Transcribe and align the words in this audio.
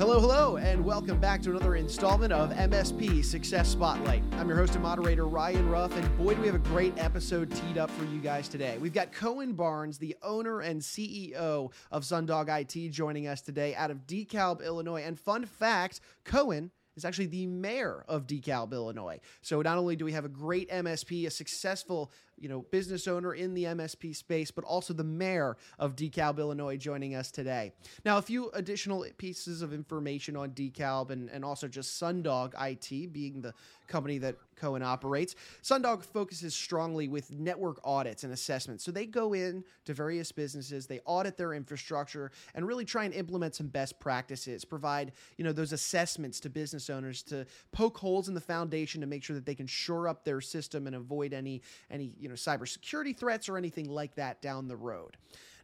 Hello, 0.00 0.18
hello, 0.18 0.56
and 0.56 0.82
welcome 0.82 1.20
back 1.20 1.42
to 1.42 1.50
another 1.50 1.76
installment 1.76 2.32
of 2.32 2.48
MSP 2.52 3.22
Success 3.22 3.68
Spotlight. 3.68 4.22
I'm 4.32 4.48
your 4.48 4.56
host 4.56 4.72
and 4.72 4.82
moderator, 4.82 5.26
Ryan 5.26 5.68
Ruff, 5.68 5.94
and 5.94 6.16
boy, 6.16 6.34
do 6.34 6.40
we 6.40 6.46
have 6.46 6.56
a 6.56 6.58
great 6.70 6.94
episode 6.96 7.54
teed 7.54 7.76
up 7.76 7.90
for 7.90 8.06
you 8.06 8.18
guys 8.18 8.48
today. 8.48 8.78
We've 8.78 8.94
got 8.94 9.12
Cohen 9.12 9.52
Barnes, 9.52 9.98
the 9.98 10.16
owner 10.22 10.60
and 10.60 10.80
CEO 10.80 11.70
of 11.90 12.02
Sundog 12.02 12.48
IT, 12.48 12.92
joining 12.92 13.26
us 13.26 13.42
today 13.42 13.74
out 13.74 13.90
of 13.90 14.06
DeKalb, 14.06 14.64
Illinois. 14.64 15.02
And 15.02 15.20
fun 15.20 15.44
fact 15.44 16.00
Cohen 16.24 16.70
is 16.96 17.04
actually 17.04 17.26
the 17.26 17.46
mayor 17.46 18.04
of 18.08 18.26
DeKalb, 18.26 18.72
Illinois. 18.72 19.20
So 19.42 19.60
not 19.60 19.76
only 19.76 19.96
do 19.96 20.06
we 20.06 20.12
have 20.12 20.24
a 20.24 20.30
great 20.30 20.70
MSP, 20.70 21.26
a 21.26 21.30
successful 21.30 22.10
you 22.40 22.48
know 22.48 22.62
business 22.70 23.06
owner 23.06 23.34
in 23.34 23.54
the 23.54 23.64
MSP 23.64 24.16
space, 24.16 24.50
but 24.50 24.64
also 24.64 24.92
the 24.92 25.04
mayor 25.04 25.56
of 25.78 25.94
DeKalb, 25.94 26.38
Illinois, 26.38 26.76
joining 26.76 27.14
us 27.14 27.30
today. 27.30 27.72
Now, 28.04 28.18
a 28.18 28.22
few 28.22 28.50
additional 28.50 29.04
pieces 29.18 29.62
of 29.62 29.72
information 29.72 30.36
on 30.36 30.50
DeKalb 30.50 31.10
and, 31.10 31.28
and 31.30 31.44
also 31.44 31.68
just 31.68 32.00
Sundog 32.00 32.54
IT, 32.60 33.12
being 33.12 33.42
the 33.42 33.54
company 33.86 34.18
that 34.18 34.36
Cohen 34.60 34.82
operates. 34.82 35.34
Sundog 35.62 36.04
focuses 36.04 36.54
strongly 36.54 37.08
with 37.08 37.32
network 37.32 37.80
audits 37.82 38.24
and 38.24 38.32
assessments. 38.32 38.84
So 38.84 38.92
they 38.92 39.06
go 39.06 39.32
in 39.32 39.64
to 39.86 39.94
various 39.94 40.30
businesses, 40.30 40.86
they 40.86 41.00
audit 41.06 41.36
their 41.36 41.54
infrastructure, 41.54 42.30
and 42.54 42.66
really 42.66 42.84
try 42.84 43.04
and 43.04 43.14
implement 43.14 43.54
some 43.54 43.68
best 43.68 43.98
practices. 43.98 44.64
Provide 44.64 45.12
you 45.36 45.44
know 45.44 45.52
those 45.52 45.72
assessments 45.72 46.40
to 46.40 46.50
business 46.50 46.90
owners 46.90 47.22
to 47.24 47.46
poke 47.72 47.96
holes 47.96 48.28
in 48.28 48.34
the 48.34 48.40
foundation 48.40 49.00
to 49.00 49.06
make 49.06 49.24
sure 49.24 49.34
that 49.34 49.46
they 49.46 49.54
can 49.54 49.66
shore 49.66 50.06
up 50.08 50.24
their 50.24 50.40
system 50.40 50.86
and 50.86 50.94
avoid 50.94 51.32
any 51.32 51.62
any 51.90 52.12
you 52.20 52.28
know 52.28 52.29
cybersecurity 52.36 53.16
threats 53.16 53.48
or 53.48 53.56
anything 53.56 53.88
like 53.88 54.14
that 54.16 54.42
down 54.42 54.68
the 54.68 54.76
road. 54.76 55.16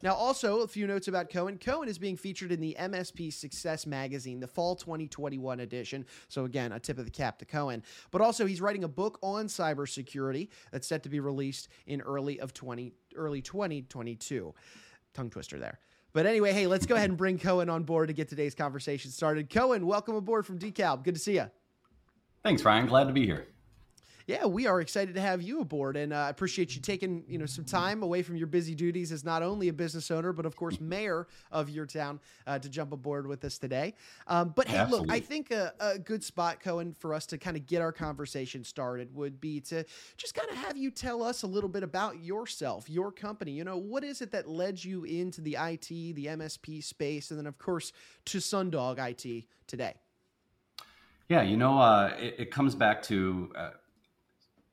Now, 0.03 0.15
also 0.15 0.61
a 0.61 0.69
few 0.69 0.87
notes 0.87 1.09
about 1.09 1.31
Cohen. 1.31 1.59
Cohen 1.59 1.89
is 1.89 1.99
being 1.99 2.17
featured 2.17 2.53
in 2.53 2.61
the 2.61 2.77
MSP 2.79 3.33
Success 3.33 3.87
Magazine, 3.87 4.41
the 4.41 4.47
fall 4.47 4.77
2021 4.77 5.61
edition. 5.61 6.05
So 6.29 6.45
again, 6.45 6.73
a 6.73 6.81
tip 6.81 6.99
of 6.99 7.07
the 7.07 7.11
cap 7.11 7.39
to 7.39 7.45
Cohen. 7.45 7.83
But 8.11 8.21
also, 8.21 8.47
he's 8.47 8.61
writing 8.61 8.85
a 8.85 8.89
book 8.89 9.19
on 9.23 9.47
cybersecurity 9.47 10.49
that's 10.71 10.87
set 10.87 11.03
to 11.05 11.09
be 11.09 11.21
released 11.21 11.69
in 11.87 12.01
early 12.03 12.41
of 12.41 12.53
20 12.53 12.93
early 13.15 13.41
2022. 13.41 14.55
Tongue 15.15 15.31
twister 15.31 15.59
there. 15.59 15.79
But 16.13 16.27
anyway, 16.27 16.53
hey, 16.53 16.67
let's 16.67 16.87
go 16.87 16.95
ahead 16.95 17.11
and 17.11 17.19
bring 17.19 17.39
Cohen 17.39 17.69
on 17.69 17.83
board 17.85 18.09
to 18.09 18.15
get 18.15 18.29
today's 18.29 18.55
conversation 18.55 19.11
started. 19.11 19.51
Cohen, 19.51 19.87
welcome 19.87 20.15
aboard 20.15 20.47
from 20.47 20.59
DeKalb. 20.59 21.05
Good 21.05 21.15
to 21.15 21.21
see 21.21 21.35
you. 21.35 21.51
Thanks, 22.43 22.65
Ryan. 22.65 22.87
Glad 22.87 23.05
to 23.09 23.13
be 23.13 23.27
here 23.27 23.47
yeah, 24.27 24.45
we 24.45 24.67
are 24.67 24.81
excited 24.81 25.15
to 25.15 25.21
have 25.21 25.41
you 25.41 25.61
aboard, 25.61 25.97
and 25.97 26.13
I 26.13 26.27
uh, 26.27 26.31
appreciate 26.31 26.75
you 26.75 26.81
taking 26.81 27.23
you 27.29 27.39
know 27.39 27.47
some 27.47 27.65
time 27.65 28.03
away 28.03 28.23
from 28.23 28.35
your 28.35 28.49
busy 28.49 28.75
duties 28.75 29.13
as 29.13 29.25
not 29.25 29.41
only 29.41 29.69
a 29.69 29.73
business 29.73 30.11
owner 30.11 30.33
but 30.33 30.45
of 30.45 30.57
course 30.57 30.81
mayor 30.81 31.29
of 31.53 31.71
your 31.71 31.87
town 31.87 32.19
uh, 32.47 32.59
to 32.59 32.69
jump 32.69 32.93
aboard 32.93 33.29
with 33.29 33.45
us 33.45 33.57
today. 33.57 33.95
Um, 34.27 34.53
but 34.57 34.67
hey, 34.67 34.79
Absolutely. 34.79 35.07
look, 35.07 35.17
I 35.17 35.21
think 35.21 35.53
a, 35.53 35.73
a, 35.79 35.99
good 35.99 36.25
spot, 36.25 36.59
Cohen, 36.61 36.93
for 36.99 37.15
us 37.15 37.27
to 37.27 37.39
kind 37.39 37.57
of 37.57 37.67
get 37.67 37.81
our 37.81 37.93
conversation 37.93 38.65
started 38.65 39.15
would 39.15 39.41
be 39.41 39.61
to 39.61 39.85
just 40.17 40.35
kind 40.35 40.51
of 40.51 40.57
have 40.57 40.77
you 40.77 40.91
tell 40.91 41.23
us 41.23 41.45
a 41.45 41.47
little 41.47 41.71
bit 41.71 41.85
about 41.85 42.21
yourself, 42.21 42.91
your 42.91 43.13
company. 43.13 43.53
You 43.53 43.63
know, 43.63 43.77
what 43.77 44.03
is 44.03 44.23
it 44.23 44.33
that 44.33 44.49
led 44.49 44.85
you 44.85 45.05
into 45.05 45.41
the 45.41 45.57
IT, 45.59 45.89
the 45.89 46.27
MSP 46.27 46.83
space, 46.83 47.31
and 47.31 47.39
then 47.39 47.47
of 47.47 47.59
course 47.59 47.93
to 48.27 48.39
Sundog 48.39 48.99
IT 48.99 49.45
today? 49.69 49.95
Yeah, 51.29 51.43
you 51.43 51.57
know, 51.57 51.79
uh, 51.79 52.13
it, 52.19 52.37
it, 52.39 52.51
comes 52.53 52.77
back 52.77 53.03
to 53.05 53.53
uh, 53.57 53.71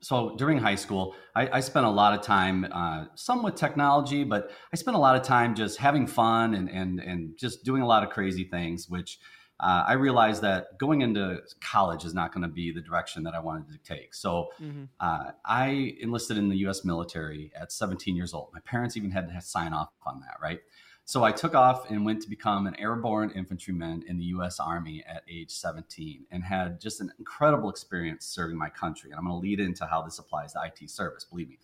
so 0.04 0.34
during 0.36 0.58
high 0.58 0.74
school, 0.74 1.14
I, 1.34 1.48
I 1.48 1.60
spent 1.60 1.86
a 1.86 1.90
lot 1.90 2.12
of 2.12 2.20
time, 2.20 2.66
uh, 2.70 3.06
some 3.14 3.42
with 3.42 3.54
technology, 3.54 4.22
but 4.22 4.50
I 4.70 4.76
spent 4.76 4.96
a 4.96 5.00
lot 5.00 5.16
of 5.16 5.22
time 5.22 5.54
just 5.54 5.78
having 5.78 6.06
fun 6.06 6.54
and 6.54 6.68
and 6.68 7.00
and 7.00 7.38
just 7.38 7.64
doing 7.64 7.80
a 7.80 7.86
lot 7.86 8.02
of 8.02 8.10
crazy 8.10 8.44
things. 8.44 8.86
Which 8.86 9.18
uh, 9.60 9.84
I 9.86 9.94
realized 9.94 10.42
that 10.42 10.78
going 10.78 11.00
into 11.00 11.38
college 11.62 12.04
is 12.04 12.12
not 12.12 12.34
going 12.34 12.42
to 12.42 12.52
be 12.52 12.70
the 12.70 12.82
direction 12.82 13.22
that 13.22 13.34
I 13.34 13.40
wanted 13.40 13.72
to 13.72 13.78
take. 13.78 14.14
So 14.14 14.48
mm-hmm. 14.60 14.84
uh, 15.00 15.30
I 15.44 15.94
enlisted 16.00 16.36
in 16.36 16.50
the 16.50 16.56
U.S. 16.58 16.84
military 16.84 17.50
at 17.58 17.72
17 17.72 18.14
years 18.14 18.34
old. 18.34 18.50
My 18.52 18.60
parents 18.60 18.98
even 18.98 19.10
had 19.10 19.28
to 19.28 19.40
sign 19.40 19.72
off 19.72 19.88
on 20.04 20.20
that, 20.20 20.36
right? 20.42 20.60
So 21.06 21.22
I 21.22 21.32
took 21.32 21.54
off 21.54 21.90
and 21.90 22.04
went 22.04 22.22
to 22.22 22.30
become 22.30 22.66
an 22.66 22.74
airborne 22.80 23.30
infantryman 23.30 24.04
in 24.08 24.16
the 24.16 24.24
U.S. 24.26 24.58
Army 24.58 25.04
at 25.06 25.22
age 25.28 25.50
17 25.50 26.24
and 26.30 26.42
had 26.42 26.80
just 26.80 27.02
an 27.02 27.12
incredible 27.18 27.68
experience 27.68 28.24
serving 28.24 28.56
my 28.56 28.70
country. 28.70 29.10
And 29.10 29.18
I'm 29.18 29.26
going 29.26 29.38
to 29.38 29.46
lead 29.46 29.60
into 29.60 29.84
how 29.84 30.00
this 30.00 30.18
applies 30.18 30.54
to 30.54 30.62
IT 30.64 30.88
service, 30.88 31.24
believe 31.24 31.50
me. 31.50 31.58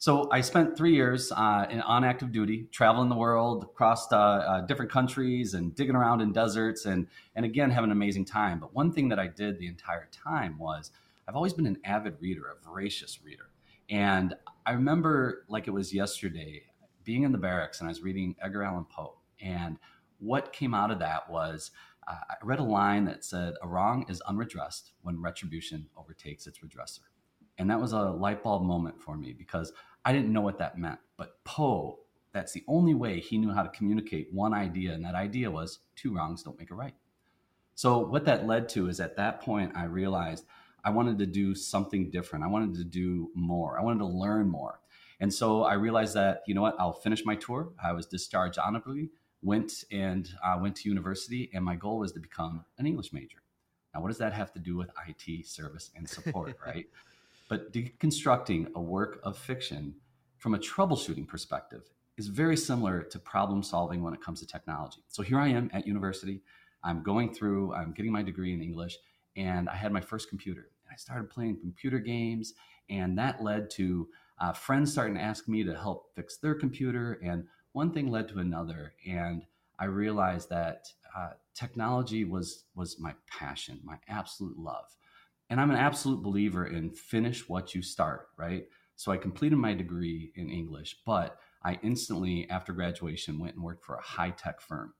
So 0.00 0.30
I 0.30 0.40
spent 0.40 0.76
three 0.76 0.94
years 0.94 1.32
uh, 1.32 1.66
in, 1.68 1.82
on 1.82 2.02
active 2.02 2.32
duty, 2.32 2.68
traveling 2.70 3.10
the 3.10 3.16
world 3.16 3.64
across 3.64 4.10
uh, 4.10 4.16
uh, 4.16 4.60
different 4.62 4.90
countries 4.90 5.52
and 5.52 5.74
digging 5.74 5.96
around 5.96 6.22
in 6.22 6.32
deserts 6.32 6.86
and, 6.86 7.08
and 7.34 7.44
again, 7.44 7.70
having 7.70 7.90
an 7.90 7.96
amazing 7.96 8.24
time. 8.24 8.58
But 8.58 8.74
one 8.74 8.92
thing 8.92 9.08
that 9.10 9.18
I 9.18 9.26
did 9.26 9.58
the 9.58 9.66
entire 9.66 10.08
time 10.12 10.56
was 10.56 10.92
I've 11.26 11.36
always 11.36 11.52
been 11.52 11.66
an 11.66 11.78
avid 11.84 12.14
reader, 12.20 12.44
a 12.46 12.64
voracious 12.64 13.18
reader. 13.22 13.50
And 13.90 14.34
I 14.64 14.72
remember 14.72 15.44
like 15.48 15.66
it 15.66 15.72
was 15.72 15.92
yesterday, 15.92 16.62
being 17.08 17.22
in 17.22 17.32
the 17.32 17.38
barracks 17.38 17.80
and 17.80 17.88
I 17.88 17.90
was 17.90 18.02
reading 18.02 18.36
Edgar 18.38 18.62
Allan 18.62 18.84
Poe. 18.84 19.16
And 19.40 19.78
what 20.18 20.52
came 20.52 20.74
out 20.74 20.90
of 20.90 20.98
that 20.98 21.30
was 21.30 21.70
uh, 22.06 22.16
I 22.28 22.34
read 22.42 22.58
a 22.58 22.64
line 22.64 23.06
that 23.06 23.24
said, 23.24 23.54
A 23.62 23.66
wrong 23.66 24.04
is 24.10 24.20
unredressed 24.20 24.92
when 25.00 25.18
retribution 25.18 25.86
overtakes 25.96 26.46
its 26.46 26.58
redresser. 26.58 27.06
And 27.56 27.70
that 27.70 27.80
was 27.80 27.92
a 27.92 28.02
light 28.02 28.42
bulb 28.42 28.62
moment 28.62 29.00
for 29.00 29.16
me 29.16 29.32
because 29.32 29.72
I 30.04 30.12
didn't 30.12 30.34
know 30.34 30.42
what 30.42 30.58
that 30.58 30.76
meant. 30.76 30.98
But 31.16 31.42
Poe, 31.44 32.00
that's 32.32 32.52
the 32.52 32.64
only 32.68 32.92
way 32.92 33.20
he 33.20 33.38
knew 33.38 33.54
how 33.54 33.62
to 33.62 33.70
communicate 33.70 34.28
one 34.30 34.52
idea. 34.52 34.92
And 34.92 35.02
that 35.06 35.14
idea 35.14 35.50
was 35.50 35.78
two 35.96 36.14
wrongs 36.14 36.42
don't 36.42 36.58
make 36.58 36.70
a 36.70 36.74
right. 36.74 36.94
So, 37.74 38.00
what 38.00 38.26
that 38.26 38.46
led 38.46 38.68
to 38.70 38.90
is 38.90 39.00
at 39.00 39.16
that 39.16 39.40
point, 39.40 39.72
I 39.74 39.84
realized 39.84 40.44
I 40.84 40.90
wanted 40.90 41.18
to 41.20 41.26
do 41.26 41.54
something 41.54 42.10
different. 42.10 42.44
I 42.44 42.48
wanted 42.48 42.74
to 42.74 42.84
do 42.84 43.30
more. 43.34 43.80
I 43.80 43.82
wanted 43.82 44.00
to 44.00 44.06
learn 44.06 44.50
more. 44.50 44.80
And 45.20 45.32
so 45.32 45.64
I 45.64 45.74
realized 45.74 46.14
that, 46.14 46.42
you 46.46 46.54
know 46.54 46.62
what, 46.62 46.76
I'll 46.78 46.92
finish 46.92 47.24
my 47.24 47.34
tour. 47.34 47.70
I 47.82 47.92
was 47.92 48.06
discharged 48.06 48.58
honorably, 48.58 49.10
went 49.42 49.84
and 49.90 50.28
uh, 50.44 50.58
went 50.60 50.76
to 50.76 50.88
university, 50.88 51.50
and 51.52 51.64
my 51.64 51.76
goal 51.76 51.98
was 51.98 52.12
to 52.12 52.20
become 52.20 52.64
an 52.78 52.86
English 52.86 53.12
major. 53.12 53.38
Now, 53.94 54.02
what 54.02 54.08
does 54.08 54.18
that 54.18 54.32
have 54.32 54.52
to 54.52 54.58
do 54.58 54.76
with 54.76 54.90
IT 55.08 55.46
service 55.46 55.90
and 55.96 56.08
support, 56.08 56.56
right? 56.66 56.86
But 57.48 57.72
deconstructing 57.72 58.72
a 58.74 58.80
work 58.80 59.20
of 59.24 59.36
fiction 59.36 59.94
from 60.36 60.54
a 60.54 60.58
troubleshooting 60.58 61.26
perspective 61.26 61.82
is 62.16 62.28
very 62.28 62.56
similar 62.56 63.02
to 63.02 63.18
problem 63.18 63.62
solving 63.62 64.02
when 64.02 64.12
it 64.12 64.20
comes 64.20 64.40
to 64.40 64.46
technology. 64.46 65.02
So 65.08 65.22
here 65.22 65.38
I 65.38 65.48
am 65.48 65.70
at 65.72 65.86
university. 65.86 66.42
I'm 66.84 67.02
going 67.02 67.32
through, 67.32 67.74
I'm 67.74 67.92
getting 67.92 68.12
my 68.12 68.22
degree 68.22 68.52
in 68.52 68.62
English, 68.62 68.98
and 69.36 69.68
I 69.68 69.74
had 69.74 69.92
my 69.92 70.00
first 70.00 70.28
computer. 70.28 70.70
I 70.90 70.96
started 70.96 71.30
playing 71.30 71.58
computer 71.60 71.98
games, 71.98 72.54
and 72.90 73.18
that 73.18 73.42
led 73.42 73.70
to 73.70 74.08
uh, 74.40 74.52
friends 74.52 74.92
starting 74.92 75.14
to 75.14 75.20
ask 75.20 75.48
me 75.48 75.64
to 75.64 75.74
help 75.74 76.14
fix 76.14 76.38
their 76.38 76.54
computer, 76.54 77.18
and 77.22 77.44
one 77.72 77.92
thing 77.92 78.10
led 78.10 78.28
to 78.28 78.38
another, 78.38 78.94
and 79.06 79.44
I 79.78 79.86
realized 79.86 80.48
that 80.50 80.86
uh, 81.16 81.30
technology 81.54 82.24
was 82.24 82.64
was 82.74 82.98
my 82.98 83.14
passion, 83.26 83.80
my 83.84 83.98
absolute 84.08 84.58
love, 84.58 84.86
and 85.50 85.60
I'm 85.60 85.70
an 85.70 85.76
absolute 85.76 86.22
believer 86.22 86.66
in 86.66 86.90
finish 86.90 87.48
what 87.48 87.74
you 87.74 87.82
start. 87.82 88.28
Right, 88.36 88.64
so 88.96 89.12
I 89.12 89.16
completed 89.16 89.56
my 89.56 89.74
degree 89.74 90.32
in 90.34 90.50
English, 90.50 90.96
but 91.06 91.38
I 91.64 91.78
instantly, 91.82 92.48
after 92.50 92.72
graduation, 92.72 93.38
went 93.38 93.54
and 93.54 93.64
worked 93.64 93.84
for 93.84 93.96
a 93.96 94.02
high 94.02 94.30
tech 94.30 94.60
firm, 94.60 94.94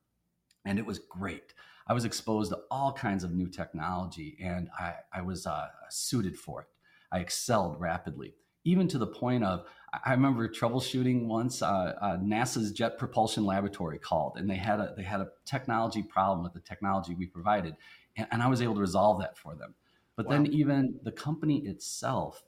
and 0.65 0.77
it 0.79 0.85
was 0.85 0.99
great. 0.99 1.53
I 1.87 1.93
was 1.93 2.05
exposed 2.05 2.51
to 2.51 2.59
all 2.69 2.93
kinds 2.93 3.23
of 3.23 3.33
new 3.33 3.49
technology, 3.49 4.37
and 4.39 4.69
I, 4.77 4.93
I 5.11 5.21
was 5.21 5.47
uh, 5.47 5.69
suited 5.89 6.37
for 6.37 6.61
it. 6.61 6.67
I 7.11 7.19
excelled 7.19 7.79
rapidly 7.79 8.35
even 8.63 8.87
to 8.89 8.97
the 8.97 9.07
point 9.07 9.43
of 9.43 9.65
I 10.05 10.11
remember 10.11 10.47
troubleshooting 10.47 11.25
once. 11.25 11.61
Uh, 11.61 11.93
uh, 11.99 12.17
NASA's 12.17 12.71
Jet 12.71 12.97
Propulsion 12.97 13.45
Laboratory 13.45 13.97
called, 13.97 14.37
and 14.37 14.49
they 14.49 14.55
had 14.55 14.79
a 14.79 14.93
they 14.95 15.03
had 15.03 15.21
a 15.21 15.29
technology 15.45 16.03
problem 16.03 16.43
with 16.43 16.53
the 16.53 16.59
technology 16.59 17.15
we 17.15 17.25
provided, 17.25 17.75
and, 18.15 18.27
and 18.31 18.43
I 18.43 18.47
was 18.47 18.61
able 18.61 18.75
to 18.75 18.81
resolve 18.81 19.19
that 19.21 19.37
for 19.37 19.55
them. 19.55 19.75
But 20.15 20.27
wow. 20.27 20.33
then 20.33 20.47
even 20.47 20.99
the 21.03 21.11
company 21.11 21.65
itself, 21.65 22.43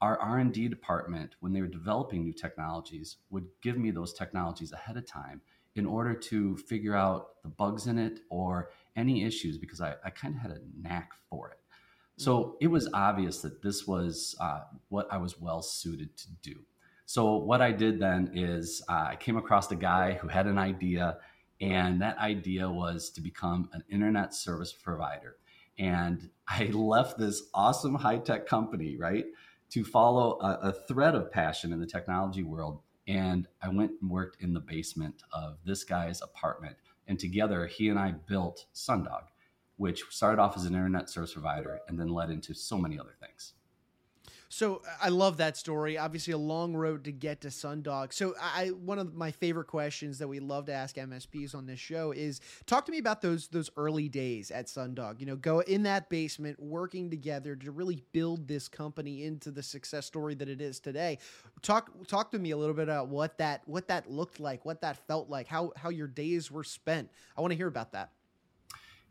our 0.00 0.18
R 0.18 0.38
and 0.38 0.52
D 0.52 0.68
department, 0.68 1.34
when 1.40 1.52
they 1.52 1.60
were 1.60 1.66
developing 1.66 2.22
new 2.22 2.32
technologies, 2.32 3.16
would 3.30 3.46
give 3.62 3.76
me 3.76 3.90
those 3.90 4.12
technologies 4.12 4.72
ahead 4.72 4.96
of 4.96 5.06
time 5.06 5.40
in 5.74 5.86
order 5.86 6.14
to 6.14 6.56
figure 6.56 6.94
out 6.94 7.42
the 7.42 7.48
bugs 7.48 7.88
in 7.88 7.98
it 7.98 8.20
or 8.30 8.70
any 8.94 9.24
issues 9.24 9.58
because 9.58 9.80
I, 9.80 9.94
I 10.04 10.10
kind 10.10 10.36
of 10.36 10.40
had 10.40 10.52
a 10.52 10.60
knack 10.80 11.10
for 11.28 11.50
it. 11.50 11.58
So 12.16 12.56
it 12.60 12.68
was 12.68 12.88
obvious 12.94 13.40
that 13.40 13.62
this 13.62 13.86
was 13.86 14.36
uh, 14.40 14.60
what 14.88 15.08
I 15.10 15.16
was 15.16 15.40
well 15.40 15.62
suited 15.62 16.16
to 16.18 16.28
do. 16.42 16.60
So 17.06 17.36
what 17.36 17.60
I 17.60 17.72
did 17.72 17.98
then 17.98 18.30
is 18.34 18.82
uh, 18.88 19.08
I 19.10 19.16
came 19.16 19.36
across 19.36 19.70
a 19.70 19.76
guy 19.76 20.12
who 20.12 20.28
had 20.28 20.46
an 20.46 20.58
idea, 20.58 21.18
and 21.60 22.00
that 22.00 22.18
idea 22.18 22.70
was 22.70 23.10
to 23.10 23.20
become 23.20 23.68
an 23.72 23.82
internet 23.90 24.32
service 24.32 24.72
provider. 24.72 25.36
And 25.78 26.30
I 26.48 26.66
left 26.72 27.18
this 27.18 27.42
awesome 27.52 27.96
high 27.96 28.18
tech 28.18 28.46
company, 28.46 28.96
right, 28.96 29.26
to 29.70 29.84
follow 29.84 30.38
a, 30.40 30.68
a 30.68 30.72
thread 30.72 31.14
of 31.14 31.32
passion 31.32 31.72
in 31.72 31.80
the 31.80 31.86
technology 31.86 32.44
world. 32.44 32.80
And 33.06 33.48
I 33.60 33.68
went 33.68 33.92
and 34.00 34.10
worked 34.10 34.42
in 34.42 34.54
the 34.54 34.60
basement 34.60 35.22
of 35.32 35.58
this 35.64 35.84
guy's 35.84 36.22
apartment. 36.22 36.76
And 37.06 37.18
together, 37.18 37.66
he 37.66 37.90
and 37.90 37.98
I 37.98 38.12
built 38.12 38.64
Sundog 38.74 39.24
which 39.76 40.04
started 40.10 40.40
off 40.40 40.56
as 40.56 40.64
an 40.64 40.74
internet 40.74 41.10
service 41.10 41.32
provider 41.32 41.80
and 41.88 41.98
then 41.98 42.08
led 42.08 42.30
into 42.30 42.54
so 42.54 42.78
many 42.78 42.98
other 42.98 43.14
things. 43.20 43.54
So 44.54 44.82
I 45.02 45.08
love 45.08 45.38
that 45.38 45.56
story. 45.56 45.98
Obviously, 45.98 46.32
a 46.32 46.38
long 46.38 46.74
road 46.76 47.02
to 47.06 47.12
get 47.12 47.40
to 47.40 47.48
Sundog. 47.48 48.12
So 48.12 48.36
I 48.40 48.68
one 48.68 49.00
of 49.00 49.12
my 49.12 49.32
favorite 49.32 49.66
questions 49.66 50.18
that 50.18 50.28
we 50.28 50.38
love 50.38 50.66
to 50.66 50.72
ask 50.72 50.94
MSPs 50.94 51.56
on 51.56 51.66
this 51.66 51.80
show 51.80 52.12
is 52.12 52.40
talk 52.64 52.86
to 52.86 52.92
me 52.92 52.98
about 52.98 53.20
those 53.20 53.48
those 53.48 53.68
early 53.76 54.08
days 54.08 54.52
at 54.52 54.66
Sundog. 54.66 55.18
You 55.18 55.26
know, 55.26 55.34
go 55.34 55.58
in 55.58 55.82
that 55.82 56.08
basement, 56.08 56.60
working 56.60 57.10
together 57.10 57.56
to 57.56 57.72
really 57.72 58.04
build 58.12 58.46
this 58.46 58.68
company 58.68 59.24
into 59.24 59.50
the 59.50 59.62
success 59.62 60.06
story 60.06 60.36
that 60.36 60.48
it 60.48 60.60
is 60.60 60.78
today. 60.78 61.18
Talk 61.62 62.06
talk 62.06 62.30
to 62.30 62.38
me 62.38 62.52
a 62.52 62.56
little 62.56 62.76
bit 62.76 62.84
about 62.84 63.08
what 63.08 63.38
that 63.38 63.62
what 63.66 63.88
that 63.88 64.08
looked 64.08 64.38
like, 64.38 64.64
what 64.64 64.82
that 64.82 65.04
felt 65.08 65.28
like, 65.28 65.48
how 65.48 65.72
how 65.76 65.88
your 65.88 66.06
days 66.06 66.48
were 66.48 66.62
spent. 66.62 67.10
I 67.36 67.40
want 67.40 67.50
to 67.50 67.56
hear 67.56 67.66
about 67.66 67.90
that. 67.90 68.12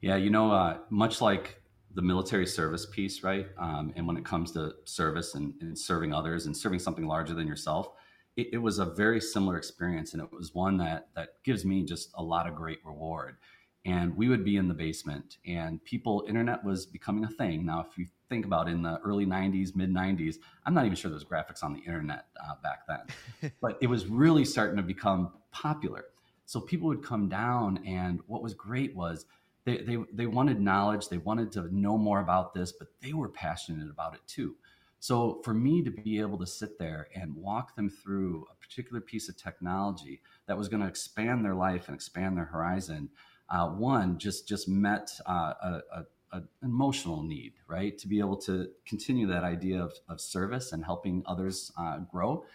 Yeah, 0.04 0.18
you 0.18 0.32
know, 0.32 0.52
uh, 0.52 0.80
much 0.90 1.22
like 1.22 1.62
the 1.96 2.02
military 2.02 2.46
service 2.46 2.86
piece, 2.86 3.24
right? 3.24 3.48
Um, 3.58 3.94
and 3.96 4.06
when 4.06 4.18
it 4.18 4.26
comes 4.26 4.52
to 4.52 4.74
service 4.84 5.34
and, 5.34 5.54
and, 5.62 5.80
serving 5.80 6.14
others 6.14 6.46
and 6.46 6.58
serving 6.58 6.80
something 6.80 7.08
larger 7.08 7.34
than 7.34 7.48
yourself, 7.48 7.88
it, 8.36 8.50
it, 8.52 8.58
was 8.58 8.80
a 8.80 8.86
very 8.86 9.22
similar 9.22 9.56
experience, 9.56 10.12
and 10.12 10.22
it 10.22 10.30
was 10.30 10.54
one 10.54 10.76
that 10.80 11.08
that 11.16 11.36
gives 11.46 11.64
me 11.64 11.86
just 11.86 12.12
a 12.16 12.22
lot 12.22 12.50
of 12.50 12.54
great 12.54 12.80
reward. 12.84 13.38
And 13.86 14.14
we 14.18 14.28
would 14.28 14.44
be 14.44 14.58
in 14.58 14.68
the 14.68 14.74
basement, 14.74 15.38
and 15.48 15.82
people, 15.86 16.26
internet 16.28 16.66
was 16.66 16.86
becoming 16.86 17.24
a 17.24 17.30
thing. 17.30 17.66
Now, 17.66 17.86
if 17.90 17.98
you 17.98 18.08
think 18.28 18.46
about 18.46 18.68
in 18.68 18.82
the 18.82 19.00
early 19.06 19.26
'90s, 19.26 19.74
mid 19.74 19.90
'90s, 19.90 20.36
I'm 20.66 20.74
not 20.74 20.84
even 20.84 20.98
sure 20.98 21.12
there 21.12 21.16
was 21.16 21.24
graphics 21.24 21.64
on 21.64 21.72
the 21.72 21.80
internet 21.80 22.26
uh, 22.46 22.56
back 22.62 22.88
then, 22.90 23.52
but 23.62 23.78
it 23.80 23.88
was 23.88 24.08
really 24.08 24.44
starting 24.44 24.76
to 24.76 24.84
become 24.84 25.32
popular. 25.52 26.08
So 26.46 26.60
people 26.60 26.90
would 26.90 27.04
come 27.04 27.30
down, 27.30 27.80
and 27.86 28.20
what 28.28 28.44
was 28.44 28.54
great 28.54 28.94
was 28.94 29.28
they, 29.66 29.78
they, 29.78 29.98
they 30.12 30.26
wanted 30.26 30.60
knowledge, 30.60 31.10
they 31.10 31.18
wanted 31.18 31.52
to 31.54 31.74
know 31.76 31.98
more 31.98 32.20
about 32.20 32.54
this, 32.54 32.72
but 32.72 32.90
they 33.02 33.14
were 33.14 33.30
passionate 33.30 33.90
about 33.90 34.14
it 34.14 34.22
too. 34.28 34.56
So 35.00 35.42
for 35.44 35.54
me 35.54 35.82
to 35.84 35.92
be 35.92 36.20
able 36.20 36.38
to 36.38 36.48
sit 36.48 36.80
there 36.80 37.10
and 37.14 37.36
walk 37.36 37.76
them 37.76 37.90
through 37.90 38.46
a 38.50 38.56
particular 38.56 39.02
piece 39.02 39.28
of 39.28 39.36
technology 39.36 40.22
that 40.48 40.58
was 40.58 40.70
going 40.70 40.82
to 40.82 40.88
expand 40.88 41.44
their 41.44 41.56
life 41.56 41.88
and 41.88 41.96
expand 41.96 42.38
their 42.38 42.46
horizon, 42.46 43.10
uh, 43.50 43.68
one 43.68 44.18
just 44.18 44.48
just 44.48 44.70
met 44.70 45.12
uh, 45.26 45.54
a, 45.62 45.82
a, 45.92 46.06
an 46.32 46.48
emotional 46.64 47.22
need, 47.22 47.54
right? 47.68 47.98
To 47.98 48.08
be 48.08 48.20
able 48.20 48.38
to 48.38 48.70
continue 48.86 49.28
that 49.28 49.44
idea 49.44 49.84
of, 49.84 49.94
of 50.08 50.22
service 50.22 50.72
and 50.72 50.86
helping 50.86 51.22
others 51.26 51.72
uh, 51.78 51.98
grow, 52.00 52.46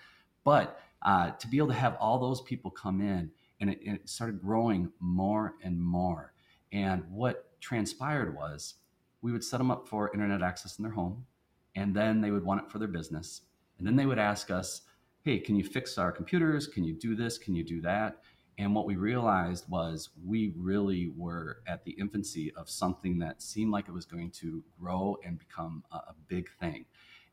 but 0.43 0.81
uh, 1.02 1.32
to 1.32 1.49
be 1.49 1.58
able 1.58 1.69
to 1.69 1.75
have 1.75 1.96
all 2.00 2.19
those 2.19 2.40
people 2.40 2.70
come 2.70 3.02
in 3.02 3.31
and 3.60 3.70
it, 3.70 3.78
it 3.82 4.08
started 4.08 4.40
growing 4.40 4.90
more 5.00 5.55
and 5.62 5.78
more. 5.81 6.32
And 6.73 7.05
what 7.11 7.61
transpired 7.61 8.37
was 8.37 8.75
we 9.23 9.32
would 9.32 9.44
set 9.44 9.59
them 9.59 9.70
up 9.70 9.88
for 9.88 10.12
internet 10.12 10.43
access 10.43 10.79
in 10.79 10.82
their 10.82 10.93
home, 10.93 11.26
and 11.75 11.94
then 11.94 12.20
they 12.20 12.31
would 12.31 12.44
want 12.44 12.62
it 12.62 12.70
for 12.70 12.79
their 12.79 12.88
business. 12.88 13.43
And 13.79 13.87
then 13.87 13.97
they 13.97 14.06
would 14.06 14.19
ask 14.19 14.50
us, 14.50 14.82
hey, 15.23 15.38
can 15.38 15.56
you 15.56 15.65
fix 15.65 15.99
our 15.99 16.12
computers? 16.12 16.67
Can 16.67 16.85
you 16.85 16.94
do 16.94 17.15
this? 17.15 17.38
Can 17.38 17.55
you 17.55 17.65
do 17.65 17.81
that? 17.82 18.19
And 18.59 18.75
what 18.75 18.87
we 18.87 18.97
realized 18.97 19.67
was 19.69 20.11
we 20.26 20.53
really 20.56 21.12
were 21.17 21.59
at 21.67 21.85
the 21.85 21.93
infancy 21.93 22.53
of 22.56 22.69
something 22.69 23.19
that 23.20 23.41
seemed 23.41 23.70
like 23.70 23.88
it 23.88 23.93
was 23.93 24.05
going 24.05 24.31
to 24.32 24.65
grow 24.81 25.17
and 25.25 25.38
become 25.38 25.85
a, 25.93 25.97
a 25.97 26.15
big 26.26 26.49
thing. 26.59 26.85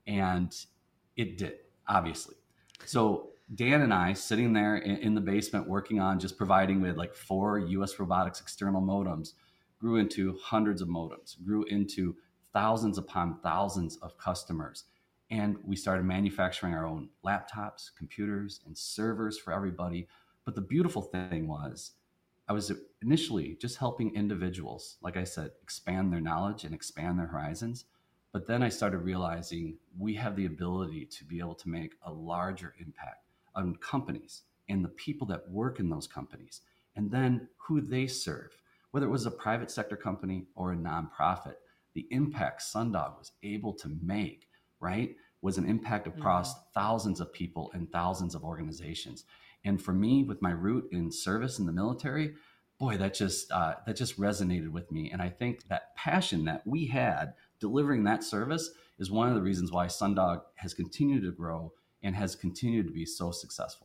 And 0.06 0.56
it 1.16 1.38
did, 1.38 1.54
obviously. 1.88 2.36
So 2.86 3.30
Dan 3.53 3.81
and 3.83 3.94
I 3.94 4.13
sitting 4.13 4.53
there 4.53 4.77
in, 4.77 4.97
in, 4.97 5.13
the 5.13 5.21
basement 5.21 5.69
working 5.69 6.00
on 6.00 6.19
just 6.19 6.36
providing 6.36 6.81
with 6.81 6.97
like 6.97 7.13
four 7.13 7.59
US 7.59 8.00
robotics 8.00 8.42
external 8.42 8.81
modems 8.81 9.33
grew 9.80 9.97
into 9.97 10.36
hundreds 10.42 10.81
of 10.81 10.88
modems, 10.88 11.36
grew 11.44 11.63
into 11.65 12.15
thousands 12.53 12.97
upon 12.97 13.39
thousands 13.44 13.97
of 13.97 14.18
customers. 14.18 14.86
And 15.30 15.57
we 15.63 15.75
started 15.75 16.06
manufacturing 16.06 16.74
our 16.74 16.88
own 16.88 17.09
laptops, 17.24 17.92
computers, 17.95 18.62
and 18.65 18.75
servers 18.75 19.38
for 19.38 19.53
everybody. 19.53 20.07
But 20.44 20.56
the 20.56 20.62
beautiful 20.62 21.03
thing 21.03 21.48
was, 21.48 21.91
I 22.48 22.53
was 22.53 22.71
initially 23.03 23.57
just 23.62 23.77
helping 23.77 24.15
individuals, 24.15 24.98
like 25.01 25.18
I 25.18 25.24
said, 25.24 25.51
expand 25.62 26.12
their 26.12 26.21
knowledge 26.21 26.63
and 26.63 26.74
expand 26.74 27.19
their 27.19 27.27
horizons. 27.27 27.86
But 28.31 28.48
then 28.48 28.63
I 28.63 28.69
started 28.69 29.00
realizing 29.00 29.77
we 29.98 30.15
have 30.15 30.36
the 30.36 30.45
ability 30.45 31.06
to 31.06 31.24
be 31.25 31.39
able 31.39 31.56
to 31.56 31.69
make 31.69 31.94
a 32.03 32.12
larger 32.12 32.74
impact 32.80 33.25
on 33.56 33.75
companies 33.78 34.44
and 34.68 34.84
the 34.84 34.90
people 34.90 35.28
that 35.28 35.50
work 35.50 35.80
in 35.80 35.90
those 35.90 36.07
companies, 36.07 36.62
and 36.96 37.12
then 37.12 37.48
who 37.68 37.81
they 37.81 38.07
serve. 38.07 38.57
Whether 38.92 39.07
it 39.07 39.12
was 39.12 39.25
a 39.25 39.31
private 39.31 39.69
sector 39.69 39.98
company 39.98 40.48
or 40.56 40.72
a 40.72 40.78
nonprofit, 40.78 41.56
the 41.94 42.07
impact 42.12 42.62
Sundog 42.62 43.18
was 43.18 43.31
able 43.44 43.74
to 43.74 43.90
make, 44.02 44.48
right, 44.80 45.16
was 45.42 45.57
an 45.57 45.69
impact 45.69 46.07
across 46.07 46.54
mm-hmm. 46.54 46.63
thousands 46.74 47.19
of 47.19 47.31
people 47.31 47.72
and 47.74 47.92
thousands 47.92 48.36
of 48.36 48.44
organizations. 48.44 49.25
And 49.63 49.81
for 49.81 49.94
me, 49.94 50.24
with 50.24 50.42
my 50.42 50.51
root 50.51 50.90
in 50.92 51.12
service 51.12 51.60
in 51.60 51.66
the 51.66 51.72
military, 51.72 52.34
boy, 52.80 52.98
that 52.98 53.13
just 53.13 53.51
uh, 53.51 53.75
that 53.86 53.96
just 53.96 54.19
resonated 54.19 54.72
with 54.72 54.92
me. 54.92 55.12
And 55.12 55.22
I 55.22 55.30
think 55.30 55.68
that 55.68 55.96
passion 55.96 56.46
that 56.46 56.66
we 56.66 56.88
had 56.88 57.34
delivering 57.60 58.04
that 58.04 58.24
service 58.24 58.72
is 59.00 59.12
one 59.12 59.30
of 59.30 59.36
the 59.36 59.42
reasons 59.42 59.72
why 59.72 59.88
Sundog 59.88 60.42
has 60.56 60.74
continued 60.74 61.24
to 61.24 61.31
grow 61.31 61.74
and 62.06 62.16
has 62.16 62.36
continued 62.36 62.86
to 62.88 62.94
be 62.94 63.06
so 63.06 63.31
successful. 63.31 63.85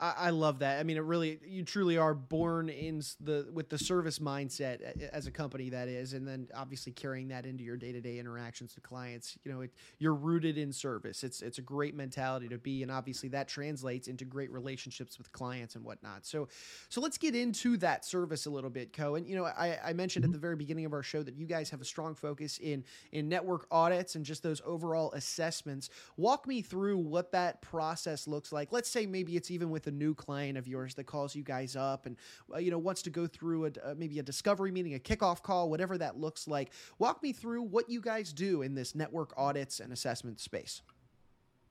I, 0.00 0.30
love 0.30 0.58
that. 0.58 0.80
I 0.80 0.82
mean, 0.82 0.96
it 0.96 1.04
really 1.04 1.38
you 1.46 1.62
truly 1.62 1.96
are 1.96 2.14
born 2.14 2.68
in 2.68 3.02
the 3.20 3.48
with 3.52 3.68
the 3.68 3.78
service 3.78 4.18
mindset 4.18 5.08
as 5.12 5.26
a 5.26 5.30
company 5.30 5.70
that 5.70 5.88
is, 5.88 6.14
and 6.14 6.26
then 6.26 6.48
obviously 6.54 6.92
carrying 6.92 7.28
that 7.28 7.46
into 7.46 7.62
your 7.62 7.76
day 7.76 7.92
to 7.92 8.00
day 8.00 8.18
interactions 8.18 8.74
with 8.74 8.82
clients. 8.82 9.38
You 9.44 9.52
know, 9.52 9.60
it, 9.62 9.70
you're 9.98 10.14
rooted 10.14 10.58
in 10.58 10.72
service. 10.72 11.22
It's 11.22 11.42
it's 11.42 11.58
a 11.58 11.62
great 11.62 11.94
mentality 11.94 12.48
to 12.48 12.58
be, 12.58 12.82
and 12.82 12.90
obviously 12.90 13.28
that 13.30 13.46
translates 13.46 14.08
into 14.08 14.24
great 14.24 14.50
relationships 14.50 15.16
with 15.16 15.30
clients 15.32 15.76
and 15.76 15.84
whatnot. 15.84 16.26
So, 16.26 16.48
so 16.88 17.00
let's 17.00 17.16
get 17.16 17.36
into 17.36 17.76
that 17.78 18.04
service 18.04 18.46
a 18.46 18.50
little 18.50 18.70
bit, 18.70 18.92
Cohen. 18.92 19.24
You 19.26 19.36
know, 19.36 19.44
I, 19.44 19.78
I 19.84 19.92
mentioned 19.92 20.24
at 20.24 20.32
the 20.32 20.38
very 20.38 20.56
beginning 20.56 20.86
of 20.86 20.92
our 20.92 21.04
show 21.04 21.22
that 21.22 21.36
you 21.36 21.46
guys 21.46 21.70
have 21.70 21.80
a 21.80 21.84
strong 21.84 22.14
focus 22.16 22.58
in 22.58 22.84
in 23.12 23.28
network 23.28 23.66
audits 23.70 24.16
and 24.16 24.24
just 24.24 24.42
those 24.42 24.60
overall 24.66 25.12
assessments. 25.12 25.88
Walk 26.16 26.48
me 26.48 26.62
through 26.62 26.98
what 26.98 27.30
that 27.32 27.62
process 27.62 28.26
looks 28.26 28.50
like. 28.52 28.72
Let's 28.72 28.88
say 28.88 29.06
maybe 29.06 29.36
it's 29.36 29.52
even 29.52 29.70
with 29.70 29.83
a 29.86 29.90
new 29.90 30.14
client 30.14 30.58
of 30.58 30.66
yours 30.66 30.94
that 30.94 31.04
calls 31.04 31.34
you 31.34 31.42
guys 31.42 31.76
up 31.76 32.06
and 32.06 32.16
uh, 32.52 32.58
you 32.58 32.70
know 32.70 32.78
wants 32.78 33.02
to 33.02 33.10
go 33.10 33.26
through 33.26 33.66
a, 33.66 33.70
uh, 33.84 33.94
maybe 33.96 34.18
a 34.18 34.22
discovery 34.22 34.70
meeting, 34.70 34.94
a 34.94 34.98
kickoff 34.98 35.42
call, 35.42 35.70
whatever 35.70 35.98
that 35.98 36.18
looks 36.18 36.46
like. 36.48 36.70
Walk 36.98 37.22
me 37.22 37.32
through 37.32 37.62
what 37.62 37.88
you 37.88 38.00
guys 38.00 38.32
do 38.32 38.62
in 38.62 38.74
this 38.74 38.94
network 38.94 39.32
audits 39.36 39.80
and 39.80 39.92
assessment 39.92 40.40
space. 40.40 40.82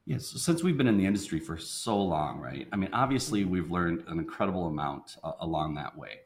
Yes, 0.05 0.25
so 0.27 0.37
since 0.37 0.63
we've 0.63 0.77
been 0.77 0.87
in 0.87 0.97
the 0.97 1.05
industry 1.05 1.39
for 1.39 1.57
so 1.57 1.97
long, 1.97 2.39
right? 2.39 2.67
I 2.73 2.75
mean, 2.75 2.89
obviously 2.91 3.45
we've 3.45 3.71
learned 3.71 4.03
an 4.07 4.19
incredible 4.19 4.67
amount 4.67 5.15
uh, 5.23 5.31
along 5.39 5.75
that 5.75 5.97
way. 5.97 6.19